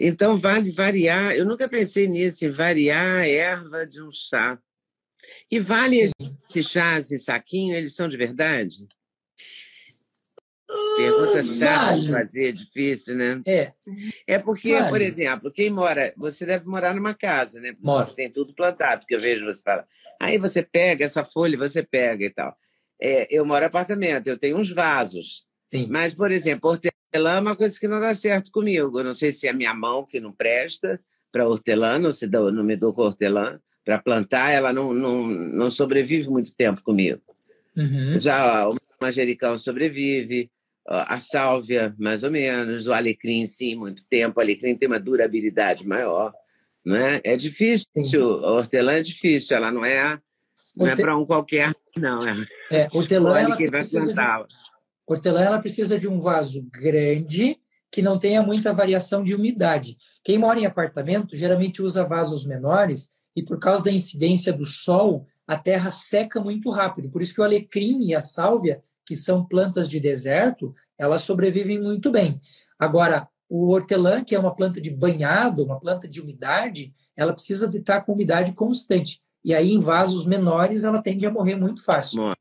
[0.00, 1.36] Então vale variar.
[1.36, 4.58] Eu nunca pensei nisso, em variar a erva de um chá.
[5.50, 6.10] E vale
[6.42, 8.86] esses chás em saquinho, eles são de verdade?
[10.96, 12.00] Pergunta chata vale.
[12.00, 13.42] de fazer, difícil, né?
[13.46, 13.74] É,
[14.26, 14.88] É porque, Vale.
[14.88, 17.72] por exemplo, quem mora, você deve morar numa casa, né?
[17.72, 18.06] Porque Moro.
[18.06, 19.86] Você tem tudo plantado, porque eu vejo você fala,
[20.20, 22.56] aí você pega essa folha, você pega e tal.
[23.00, 25.44] É, eu moro em apartamento, eu tenho uns vasos.
[25.72, 25.86] sim.
[25.90, 28.98] Mas, por exemplo, hortelã é uma coisa que não dá certo comigo.
[28.98, 31.00] Eu não sei se é a minha mão que não presta
[31.30, 33.60] para hortelã, não, se dou, não me dou com hortelã.
[33.84, 37.22] Para plantar, ela não, não, não sobrevive muito tempo comigo.
[37.76, 38.16] Uhum.
[38.18, 40.50] Já o manjericão sobrevive,
[40.88, 44.40] ó, a sálvia, mais ou menos, o alecrim, sim, muito tempo.
[44.40, 46.32] O alecrim tem uma durabilidade maior.
[46.86, 47.20] Né?
[47.24, 48.16] É difícil, Sim.
[48.16, 50.16] a hortelã é difícil, ela não é,
[50.76, 52.20] não é para um qualquer, não.
[52.20, 54.54] É É, hortelã, ela que vai precisa de,
[55.04, 57.58] hortelã ela precisa de um vaso grande
[57.90, 59.96] que não tenha muita variação de umidade.
[60.22, 65.26] Quem mora em apartamento geralmente usa vasos menores e por causa da incidência do sol,
[65.46, 67.10] a terra seca muito rápido.
[67.10, 71.80] Por isso que o alecrim e a sálvia, que são plantas de deserto, elas sobrevivem
[71.80, 72.38] muito bem.
[72.78, 77.68] Agora, o hortelã, que é uma planta de banhado, uma planta de umidade, ela precisa
[77.68, 79.20] de estar com umidade constante.
[79.44, 82.34] E aí, em vasos menores, ela tende a morrer muito fácil.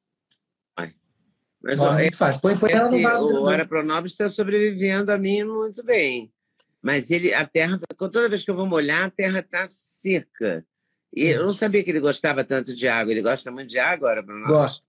[1.65, 2.41] Mas ó, Morre muito fácil.
[2.41, 3.43] Põe, ela no vaso o grandão.
[3.43, 6.31] Ora Pronobis está sobrevivendo a mim muito bem.
[6.79, 10.63] Mas ele, a terra, toda vez que eu vou molhar, a terra está seca.
[11.11, 13.11] E eu não sabia que ele gostava tanto de água.
[13.11, 14.47] Ele gosta muito de água, Ora Pronobis?
[14.47, 14.85] Gosto.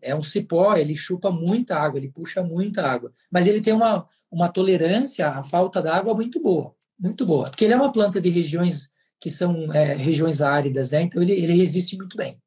[0.00, 3.12] É um cipó, ele chupa muita água, ele puxa muita água.
[3.30, 6.74] Mas ele tem uma, uma tolerância à falta d'água muito boa.
[6.98, 7.44] Muito boa.
[7.44, 8.90] Porque ele é uma planta de regiões
[9.20, 11.02] que são é, regiões áridas, né?
[11.02, 12.40] Então ele, ele resiste muito bem.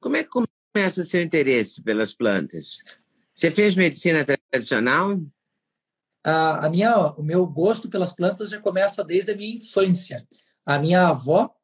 [0.00, 2.78] Como é que começa o seu interesse pelas plantas?
[3.34, 5.20] Você fez medicina tradicional?
[6.24, 10.26] A, a minha, o meu gosto pelas plantas já começa desde a minha infância.
[10.64, 11.54] A minha avó,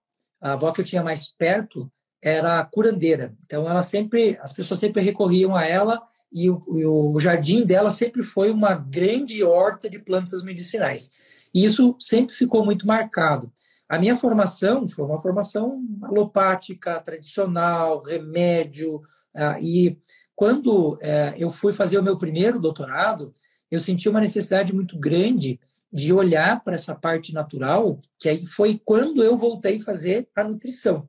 [0.41, 1.91] a avó que eu tinha mais perto,
[2.23, 3.35] era curandeira.
[3.45, 6.01] Então ela sempre, as pessoas sempre recorriam a ela
[6.33, 11.11] e o, e o jardim dela sempre foi uma grande horta de plantas medicinais.
[11.53, 13.53] E isso sempre ficou muito marcado.
[13.89, 19.03] A minha formação foi uma formação alopática, tradicional, remédio.
[19.35, 19.99] ah, e
[20.35, 23.33] quando eh, eu fui fazer o meu primeiro doutorado,
[23.71, 25.61] eu senti uma necessidade muito grande
[25.93, 30.43] de olhar para essa parte natural, que aí foi quando eu voltei a fazer a
[30.43, 31.07] nutrição.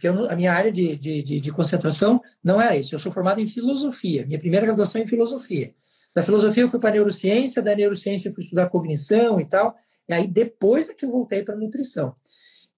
[0.00, 2.94] Porque eu a minha área de, de, de, de concentração não era isso.
[2.94, 4.24] Eu sou formado em filosofia.
[4.24, 5.74] Minha primeira graduação é em filosofia.
[6.14, 9.76] Da filosofia eu fui para neurociência, da neurociência eu fui estudar cognição e tal.
[10.08, 12.14] E aí depois é que eu voltei para nutrição.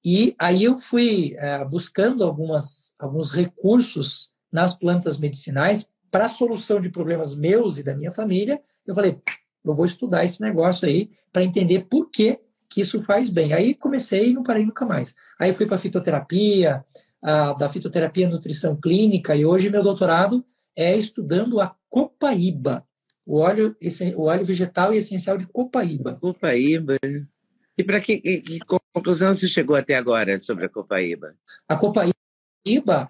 [0.05, 6.91] E aí eu fui eh, buscando algumas, alguns recursos nas plantas medicinais para solução de
[6.91, 8.61] problemas meus e da minha família.
[8.85, 9.17] Eu falei,
[9.65, 13.53] eu vou estudar esse negócio aí para entender por que, que isso faz bem.
[13.53, 15.15] Aí comecei e não parei nunca mais.
[15.39, 16.85] Aí fui para fitoterapia,
[17.23, 20.45] a, da fitoterapia nutrição clínica, e hoje meu doutorado
[20.77, 22.87] é estudando a copaíba,
[23.25, 23.77] o óleo,
[24.17, 26.15] o óleo vegetal e essencial de copaíba.
[26.19, 26.97] Copaíba.
[27.79, 28.59] E para que, que, que
[28.93, 31.35] conclusão você chegou até agora sobre a copaíba?
[31.69, 32.13] A copaíba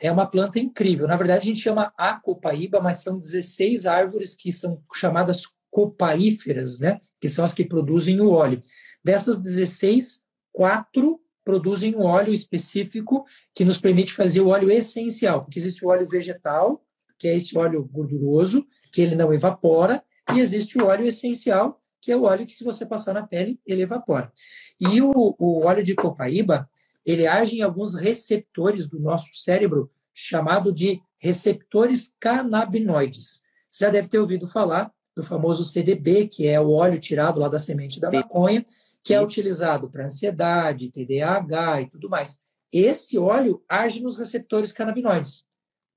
[0.01, 1.07] é uma planta incrível.
[1.07, 6.81] Na verdade, a gente chama a copaíba, mas são 16 árvores que são chamadas copaíferas,
[6.81, 6.99] né?
[7.21, 8.61] que são as que produzem o óleo.
[9.03, 13.25] Dessas 16, quatro produzem um óleo específico
[13.55, 16.85] que nos permite fazer o óleo essencial, porque existe o óleo vegetal,
[17.19, 20.03] que é esse óleo gorduroso, que ele não evapora,
[20.35, 23.61] e existe o óleo essencial, que é o óleo que, se você passar na pele,
[23.65, 24.33] ele evapora.
[24.81, 26.69] E o, o óleo de copaíba,
[27.07, 33.43] ele age em alguns receptores do nosso cérebro, chamado de receptores canabinoides.
[33.71, 37.49] Você já deve ter ouvido falar do famoso CDB, que é o óleo tirado lá
[37.49, 38.65] da semente da maconha,
[39.05, 42.39] que é utilizado para ansiedade, TDAH e tudo mais.
[42.73, 45.45] Esse óleo age nos receptores canabinoides,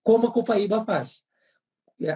[0.03, 1.23] como a copaíba faz.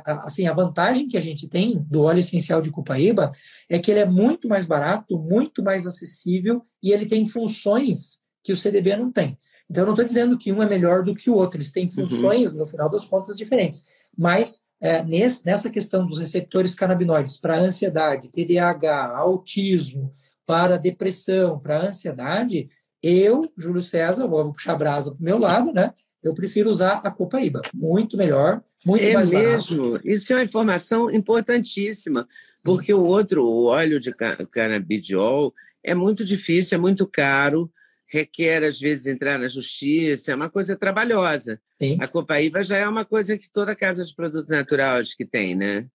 [0.05, 3.31] assim, a vantagem que a gente tem do óleo essencial de Cupaíba
[3.69, 8.51] é que ele é muito mais barato, muito mais acessível e ele tem funções que
[8.51, 9.37] o CDB não tem.
[9.69, 11.85] Então, eu não estou dizendo que um é melhor do que o outro, eles têm
[11.85, 11.91] uhum.
[11.91, 12.59] funções, uhum.
[12.59, 13.85] no final das contas, diferentes.
[14.17, 20.13] Mas, é, nesse, nessa questão dos receptores canabinoides para ansiedade, TDAH, autismo,
[20.49, 22.71] para depressão, para ansiedade,
[23.03, 25.93] eu, Júlio César, vou puxar a brasa para o meu lado, né?
[26.23, 27.61] Eu prefiro usar a Copaíba.
[27.71, 29.91] Muito melhor, muito é mais mesmo.
[29.91, 30.09] Barato.
[30.09, 32.27] Isso é uma informação importantíssima,
[32.63, 32.93] porque Sim.
[32.93, 34.11] o outro, o óleo de
[34.49, 37.71] canabidiol, é muito difícil, é muito caro,
[38.07, 41.61] requer, às vezes, entrar na justiça, é uma coisa trabalhosa.
[41.79, 41.99] Sim.
[42.01, 45.55] A Copaíba já é uma coisa que toda casa de produto natural acho que tem,
[45.55, 45.85] né?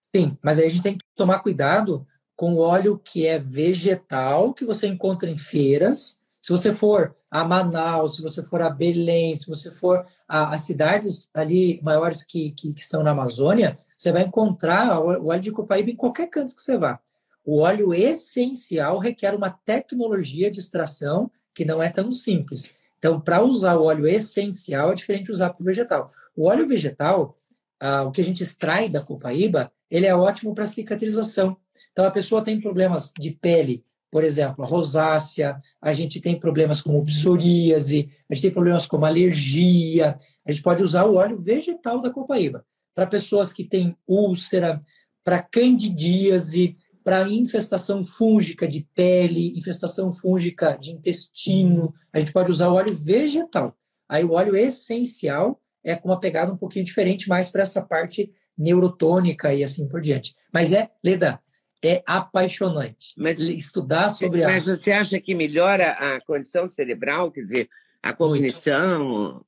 [0.00, 2.06] Sim, mas aí a gente tem que tomar cuidado
[2.36, 6.20] com óleo que é vegetal, que você encontra em feiras.
[6.40, 10.58] Se você for a Manaus, se você for a Belém, se você for a, a
[10.58, 15.50] cidades ali maiores que, que, que, estão na Amazônia, você vai encontrar o óleo de
[15.50, 17.00] Copaíba em qualquer canto que você vá.
[17.44, 22.76] O óleo essencial requer uma tecnologia de extração que não é tão simples.
[22.98, 26.10] Então, para usar o óleo essencial, é diferente de usar para o vegetal.
[26.34, 27.36] O óleo vegetal,
[27.78, 31.56] ah, o que a gente extrai da copaíba, ele é ótimo para cicatrização.
[31.92, 36.80] Então, a pessoa tem problemas de pele, por exemplo, a rosácea, a gente tem problemas
[36.80, 40.16] como psoríase, a gente tem problemas como alergia.
[40.46, 42.64] A gente pode usar o óleo vegetal da copaíba.
[42.94, 44.80] Para pessoas que têm úlcera,
[45.24, 52.68] para candidíase, para infestação fúngica de pele, infestação fúngica de intestino, a gente pode usar
[52.68, 53.76] o óleo vegetal.
[54.08, 58.30] Aí o óleo essencial é com uma pegada um pouquinho diferente, mais para essa parte
[58.56, 60.34] neurotônica e assim por diante.
[60.52, 61.40] Mas é, Leda,
[61.82, 63.14] é apaixonante.
[63.16, 64.48] Mas estudar sobre a.
[64.48, 67.68] Mas você acha que melhora a condição cerebral, quer dizer,
[68.02, 69.44] a cognição?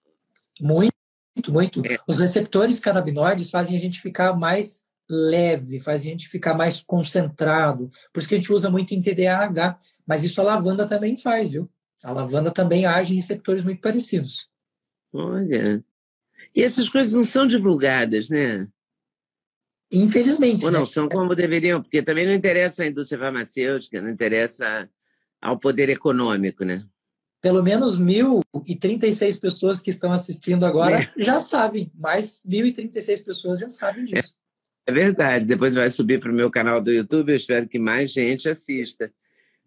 [0.61, 0.93] Muito,
[1.35, 1.53] muito.
[1.53, 1.87] muito.
[1.87, 1.99] É.
[2.07, 7.91] Os receptores canabinoides fazem a gente ficar mais leve, faz a gente ficar mais concentrado.
[8.13, 9.79] Por isso que a gente usa muito em TDAH.
[10.07, 11.71] Mas isso a lavanda também faz, viu?
[12.05, 14.49] A lavanda também age em receptores muito parecidos.
[15.13, 15.83] Olha.
[16.55, 18.69] E essas coisas não são divulgadas, né?
[19.93, 20.65] Infelizmente.
[20.65, 20.87] Ou não, né?
[20.87, 24.89] são como deveriam, porque também não interessa a indústria farmacêutica, não interessa
[25.41, 26.85] ao poder econômico, né?
[27.41, 31.13] Pelo menos 1.036 pessoas que estão assistindo agora é.
[31.17, 34.35] já sabem, mais 1.036 pessoas já sabem disso.
[34.43, 34.47] É.
[34.87, 35.47] É verdade.
[35.47, 37.31] Depois vai subir para o meu canal do YouTube.
[37.31, 39.13] Eu espero que mais gente assista.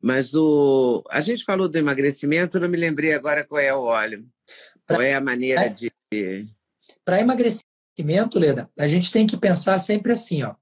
[0.01, 1.03] Mas o...
[1.09, 4.25] a gente falou do emagrecimento, não me lembrei agora qual é o óleo.
[4.87, 4.95] Pra...
[4.95, 5.91] Qual é a maneira de.
[7.03, 7.19] Para
[7.99, 10.55] emagrecimento, Leda, a gente tem que pensar sempre assim: ó.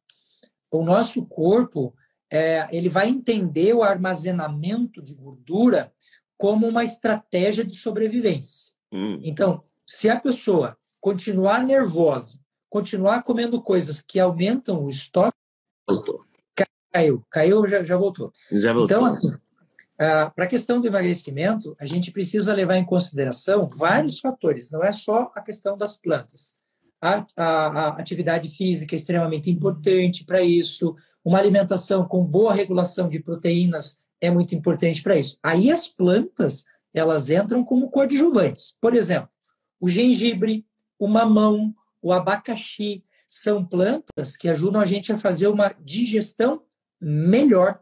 [0.72, 1.94] o nosso corpo
[2.32, 5.94] é, ele vai entender o armazenamento de gordura
[6.38, 8.72] como uma estratégia de sobrevivência.
[8.92, 9.20] Hum.
[9.24, 15.38] Então, se a pessoa continuar nervosa, continuar comendo coisas que aumentam o estoque.
[15.88, 16.26] Voltou.
[16.92, 18.32] Caiu, caiu, já, já voltou.
[18.52, 18.86] Já voltou.
[18.86, 19.32] Então, assim,
[19.98, 24.92] para a questão do emagrecimento, a gente precisa levar em consideração vários fatores, não é
[24.92, 26.58] só a questão das plantas.
[27.02, 33.10] A, a, a atividade física é extremamente importante para isso, uma alimentação com boa regulação
[33.10, 35.38] de proteínas é muito importante para isso.
[35.44, 38.78] Aí as plantas, elas entram como coadjuvantes.
[38.82, 39.30] Por exemplo,
[39.80, 40.66] o gengibre,
[40.98, 46.64] o mamão, o abacaxi, são plantas que ajudam a gente a fazer uma digestão
[47.00, 47.80] melhor.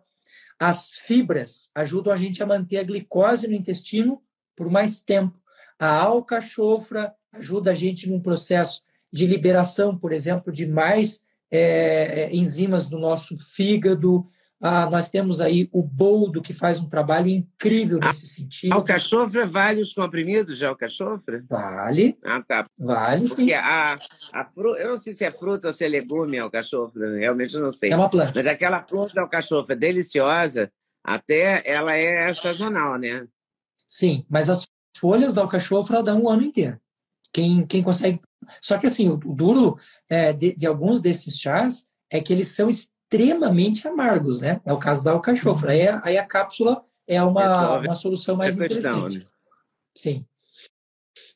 [0.60, 4.22] As fibras ajudam a gente a manter a glicose no intestino
[4.56, 5.38] por mais tempo.
[5.78, 8.82] A alcachofra ajuda a gente num processo
[9.16, 14.28] de liberação, por exemplo, de mais é, enzimas do nosso fígado.
[14.60, 18.74] Ah, nós temos aí o boldo, que faz um trabalho incrível nesse sentido.
[18.74, 21.46] Alcachofra vale os comprimidos de alcachofra?
[21.50, 22.18] Vale.
[22.26, 22.66] Ah, tá.
[22.78, 23.36] Vale, sim.
[23.36, 23.98] Porque a,
[24.34, 24.76] a fru...
[24.76, 27.92] Eu não sei se é fruta ou se é legume alcachofra, realmente não sei.
[27.92, 28.34] É uma planta.
[28.36, 30.70] Mas aquela planta de alcachofra deliciosa,
[31.02, 33.26] até ela é sazonal, né?
[33.88, 36.78] Sim, mas as folhas da alcachofra dão um ano inteiro.
[37.36, 38.22] Quem, quem consegue...
[38.62, 39.78] Só que, assim, o, duro
[40.08, 44.62] é, de, de alguns desses chás é que eles são extremamente amargos, né?
[44.66, 45.72] É o caso da alcachofra.
[45.72, 49.24] Aí, aí a cápsula é uma, uma solução mais interessante.
[49.94, 50.26] Sim.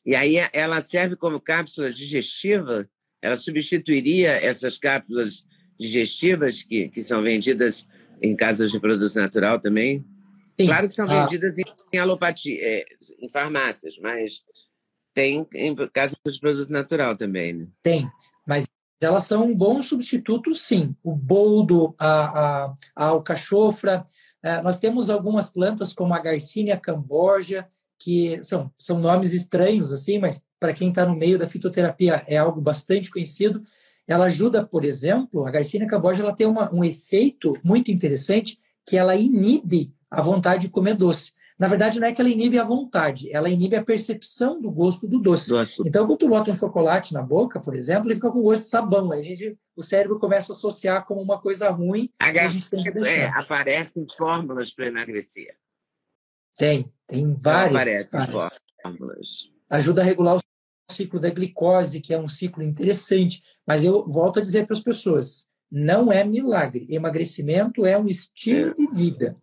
[0.06, 2.88] E aí ela serve como cápsula digestiva?
[3.20, 5.44] Ela substituiria essas cápsulas
[5.78, 7.86] digestivas que, que são vendidas
[8.22, 10.02] em casas de produto natural também?
[10.44, 10.66] Sim.
[10.66, 11.24] Claro que são ah.
[11.24, 12.86] vendidas em, em alopatia, é,
[13.20, 14.42] em farmácias, mas
[15.14, 17.68] tem em casas de produto natural também, né?
[17.82, 18.08] Tem,
[18.46, 18.66] mas
[19.00, 20.94] elas são um bom substituto, sim.
[21.02, 24.04] O boldo, a, a, a alcachofra.
[24.42, 27.66] É, nós temos algumas plantas, como a Garcinia cambogia,
[27.98, 32.36] que são, são nomes estranhos, assim, mas para quem está no meio da fitoterapia é
[32.36, 33.62] algo bastante conhecido.
[34.06, 38.96] ela ajuda, por exemplo, a Garcinia cambogia ela tem uma, um efeito muito interessante que
[38.96, 41.32] ela inibe a vontade de comer doce.
[41.60, 45.06] Na verdade, não é que ela inibe a vontade, ela inibe a percepção do gosto
[45.06, 45.50] do doce.
[45.50, 45.82] doce.
[45.84, 48.68] Então, quando tu bota um chocolate na boca, por exemplo, ele fica com gosto de
[48.68, 49.12] sabão.
[49.12, 52.10] Aí a gente, o cérebro começa a associar como uma coisa ruim.
[52.18, 55.54] A, a gente tem que é, aparecem fórmulas para emagrecer.
[56.56, 58.06] Tem, tem várias.
[58.06, 58.42] Aparecem
[58.82, 59.26] fórmulas.
[59.68, 60.40] Ajuda a regular o
[60.90, 63.42] ciclo da glicose, que é um ciclo interessante.
[63.66, 66.86] Mas eu volto a dizer para as pessoas: não é milagre.
[66.88, 68.74] Emagrecimento é um estilo é.
[68.74, 69.36] de vida.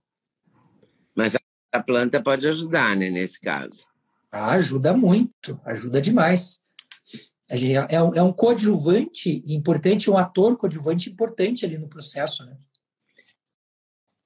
[1.72, 3.88] A planta pode ajudar, né, nesse caso.
[4.32, 6.60] Ah, ajuda muito, ajuda demais.
[7.50, 12.58] É, é, um, é um coadjuvante importante, um ator coadjuvante importante ali no processo, né?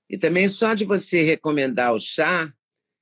[0.10, 2.52] E também só de você recomendar o chá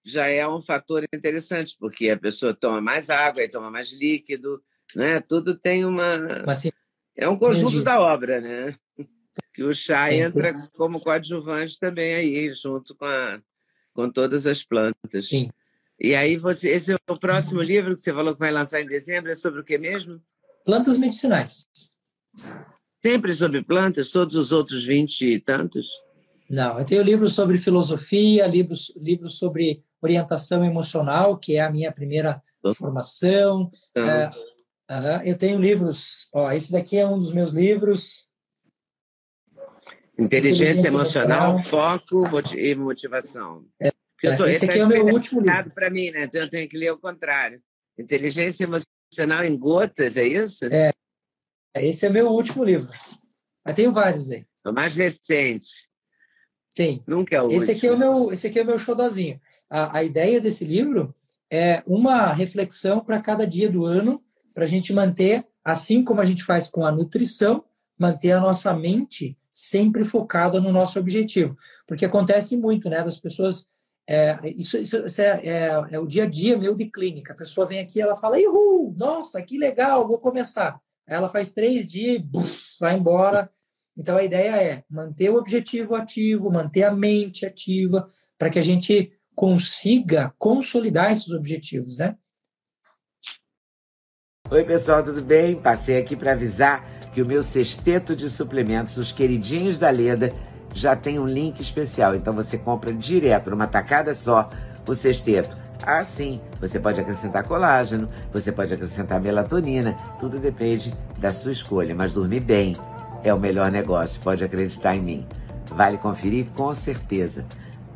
[0.03, 4.61] já é um fator interessante, porque a pessoa toma mais água e toma mais líquido,
[4.95, 5.19] né?
[5.21, 6.43] Tudo tem uma.
[6.45, 6.69] Mas,
[7.15, 8.75] é um conjunto da obra, né?
[9.53, 13.41] Que o chá entra como coadjuvante também aí, junto com a,
[13.93, 15.29] com todas as plantas.
[15.29, 15.49] Sim.
[15.99, 18.85] E aí você, esse é o próximo livro que você falou que vai lançar em
[18.85, 20.21] dezembro, é sobre o que mesmo?
[20.63, 21.63] Plantas medicinais.
[23.03, 25.87] Sempre sobre plantas, todos os outros vinte e tantos?
[26.49, 31.91] Não, eu tenho livros sobre filosofia, livros, livros sobre orientação emocional, que é a minha
[31.91, 32.41] primeira
[32.75, 33.69] formação.
[33.95, 34.29] É,
[34.89, 38.28] uh, eu tenho livros, ó, esse daqui é um dos meus livros.
[40.19, 43.65] Inteligência, Inteligência emocional, emocional, foco e motivação.
[43.79, 43.91] É,
[44.35, 45.71] tô, esse, esse aqui é o meu último livro.
[45.73, 46.25] para mim, né?
[46.25, 47.61] Então eu tenho que ler o contrário.
[47.97, 50.65] Inteligência emocional em gotas, é isso?
[50.65, 50.91] É.
[51.75, 52.91] Esse é meu último livro.
[53.65, 54.45] Mas tenho vários aí.
[54.65, 55.67] O mais recente.
[56.69, 57.01] Sim.
[57.07, 57.77] Nunca é o esse último.
[57.77, 59.39] Aqui é o meu, esse aqui é o meu xodozinho.
[59.69, 61.15] A, a ideia desse livro
[61.49, 64.21] é uma reflexão para cada dia do ano,
[64.53, 67.63] para a gente manter, assim como a gente faz com a nutrição,
[67.97, 71.57] manter a nossa mente sempre focada no nosso objetivo.
[71.87, 73.67] Porque acontece muito, né, das pessoas.
[74.07, 77.33] É, isso, isso, isso é, é, é, o dia a dia meu de clínica.
[77.33, 80.79] A pessoa vem aqui ela fala, Ihu, nossa, que legal, vou começar.
[81.05, 83.49] ela faz três dias buf, vai embora.
[83.95, 88.63] Então a ideia é manter o objetivo ativo, manter a mente ativa, para que a
[88.63, 92.15] gente consiga consolidar esses objetivos, né?
[94.51, 95.55] Oi, pessoal, tudo bem?
[95.55, 96.83] Passei aqui para avisar
[97.13, 100.33] que o meu sexteto de suplementos, os queridinhos da Leda,
[100.73, 102.15] já tem um link especial.
[102.15, 104.49] Então você compra direto, numa tacada só,
[104.87, 105.55] o sexteto.
[105.85, 111.93] Ah, sim, você pode acrescentar colágeno, você pode acrescentar melatonina, tudo depende da sua escolha.
[111.93, 112.75] Mas dormir bem
[113.23, 115.27] é o melhor negócio, pode acreditar em mim.
[115.67, 117.45] Vale conferir com certeza.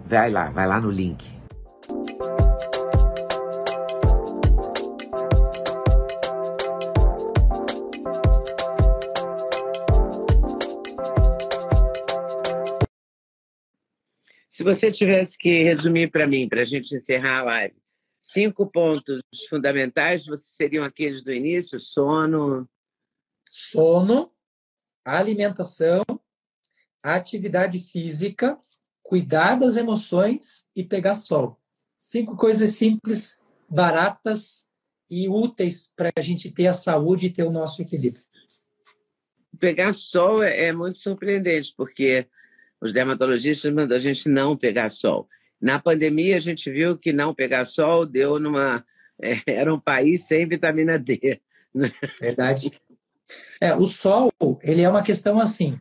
[0.05, 1.25] Vai lá, vai lá no link.
[14.55, 17.75] Se você tivesse que resumir para mim, para a gente encerrar a live,
[18.27, 20.23] cinco pontos fundamentais
[20.55, 22.69] seriam aqueles do início: sono.
[23.55, 24.31] Sono,
[25.05, 26.01] alimentação,
[27.03, 28.57] atividade física,
[29.03, 31.59] cuidar das emoções e pegar sol.
[31.95, 34.67] Cinco coisas simples, baratas
[35.09, 38.23] e úteis para a gente ter a saúde e ter o nosso equilíbrio.
[39.59, 42.27] Pegar sol é, é muito surpreendente, porque
[42.84, 45.27] os dermatologistas mandam a gente não pegar sol.
[45.59, 48.86] Na pandemia, a gente viu que não pegar sol deu numa.
[49.21, 51.39] É, era um país sem vitamina D.
[51.73, 51.93] Né?
[52.19, 52.71] Verdade.
[53.61, 55.79] É, o sol, ele é uma questão assim.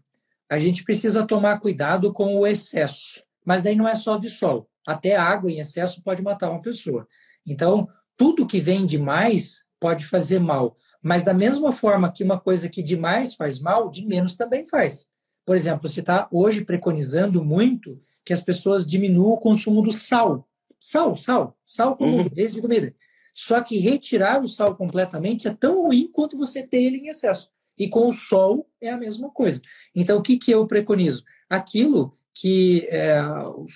[0.51, 3.23] A gente precisa tomar cuidado com o excesso.
[3.45, 4.69] Mas daí não é só de sol.
[4.87, 7.09] Até água em excesso pode matar uma pessoa.
[7.45, 7.89] Então,
[8.19, 10.77] tudo que vem demais pode fazer mal.
[11.03, 15.09] Mas da mesma forma que uma coisa que demais faz mal, de menos também faz.
[15.45, 20.49] Por exemplo, você está hoje preconizando muito que as pessoas diminuam o consumo do sal.
[20.79, 22.29] Sal, sal, sal como uhum.
[22.29, 22.95] de comida.
[23.35, 27.51] Só que retirar o sal completamente é tão ruim quanto você ter ele em excesso.
[27.79, 29.61] E com o sol é a mesma coisa.
[29.95, 31.25] Então, o que, que eu preconizo?
[31.49, 33.21] Aquilo que é,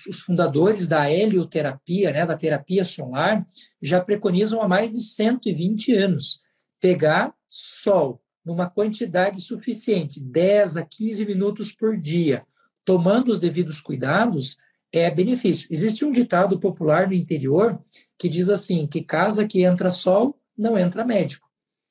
[0.07, 3.45] os fundadores da helioterapia, né, da terapia solar,
[3.81, 6.41] já preconizam há mais de 120 anos.
[6.79, 12.45] Pegar sol, numa quantidade suficiente, 10 a 15 minutos por dia,
[12.85, 14.57] tomando os devidos cuidados,
[14.89, 15.67] é benefício.
[15.69, 17.77] Existe um ditado popular no interior
[18.17, 21.45] que diz assim: que casa que entra sol, não entra médico.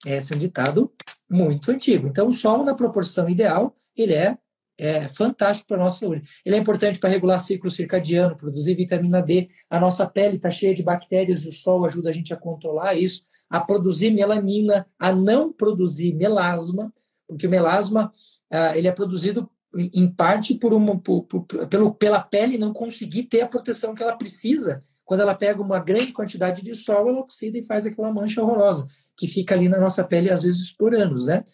[0.06, 0.90] Esse é um ditado
[1.28, 2.06] muito antigo.
[2.08, 4.38] Então, o sol, na proporção ideal, ele é,
[4.78, 6.22] é fantástico para a nossa saúde.
[6.42, 9.50] Ele é importante para regular ciclo circadiano, produzir vitamina D.
[9.68, 12.94] A nossa pele está cheia de bactérias e o sol ajuda a gente a controlar
[12.94, 16.92] isso a produzir melanina, a não produzir melasma,
[17.28, 18.12] porque o melasma
[18.50, 23.24] ah, ele é produzido em parte por uma, por, por, pelo, pela pele não conseguir
[23.24, 24.82] ter a proteção que ela precisa.
[25.04, 28.88] Quando ela pega uma grande quantidade de sol, ela oxida e faz aquela mancha horrorosa,
[29.16, 31.44] que fica ali na nossa pele, às vezes, por anos, né?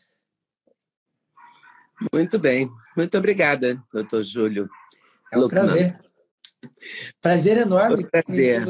[2.13, 2.71] Muito bem.
[2.97, 4.69] Muito obrigada, doutor Júlio.
[5.33, 5.99] É um prazer.
[7.21, 8.07] Prazer enorme.
[8.07, 8.67] prazer.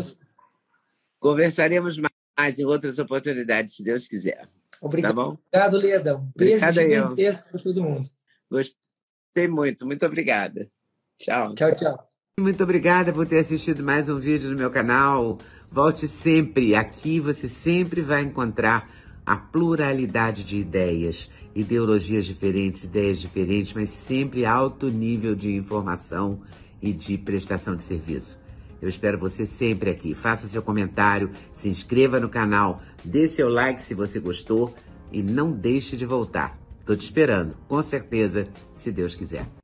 [1.20, 2.11] Conversaremos mais
[2.50, 4.48] em outras oportunidades, se Deus quiser.
[4.80, 6.16] Obrigado, tá obrigado Leda.
[6.16, 8.08] Um beijo Obrigada gigantesco para todo mundo.
[8.50, 9.86] Gostei muito.
[9.86, 10.68] Muito obrigada.
[11.18, 11.54] Tchau.
[11.54, 12.12] Tchau, tchau.
[12.40, 15.38] Muito obrigada por ter assistido mais um vídeo no meu canal.
[15.70, 16.74] Volte sempre.
[16.74, 18.90] Aqui você sempre vai encontrar
[19.24, 26.42] a pluralidade de ideias, ideologias diferentes, ideias diferentes, mas sempre alto nível de informação
[26.80, 28.41] e de prestação de serviço.
[28.82, 30.12] Eu espero você sempre aqui.
[30.12, 34.74] Faça seu comentário, se inscreva no canal, dê seu like se você gostou
[35.12, 36.58] e não deixe de voltar.
[36.80, 39.46] Estou te esperando, com certeza, se Deus quiser.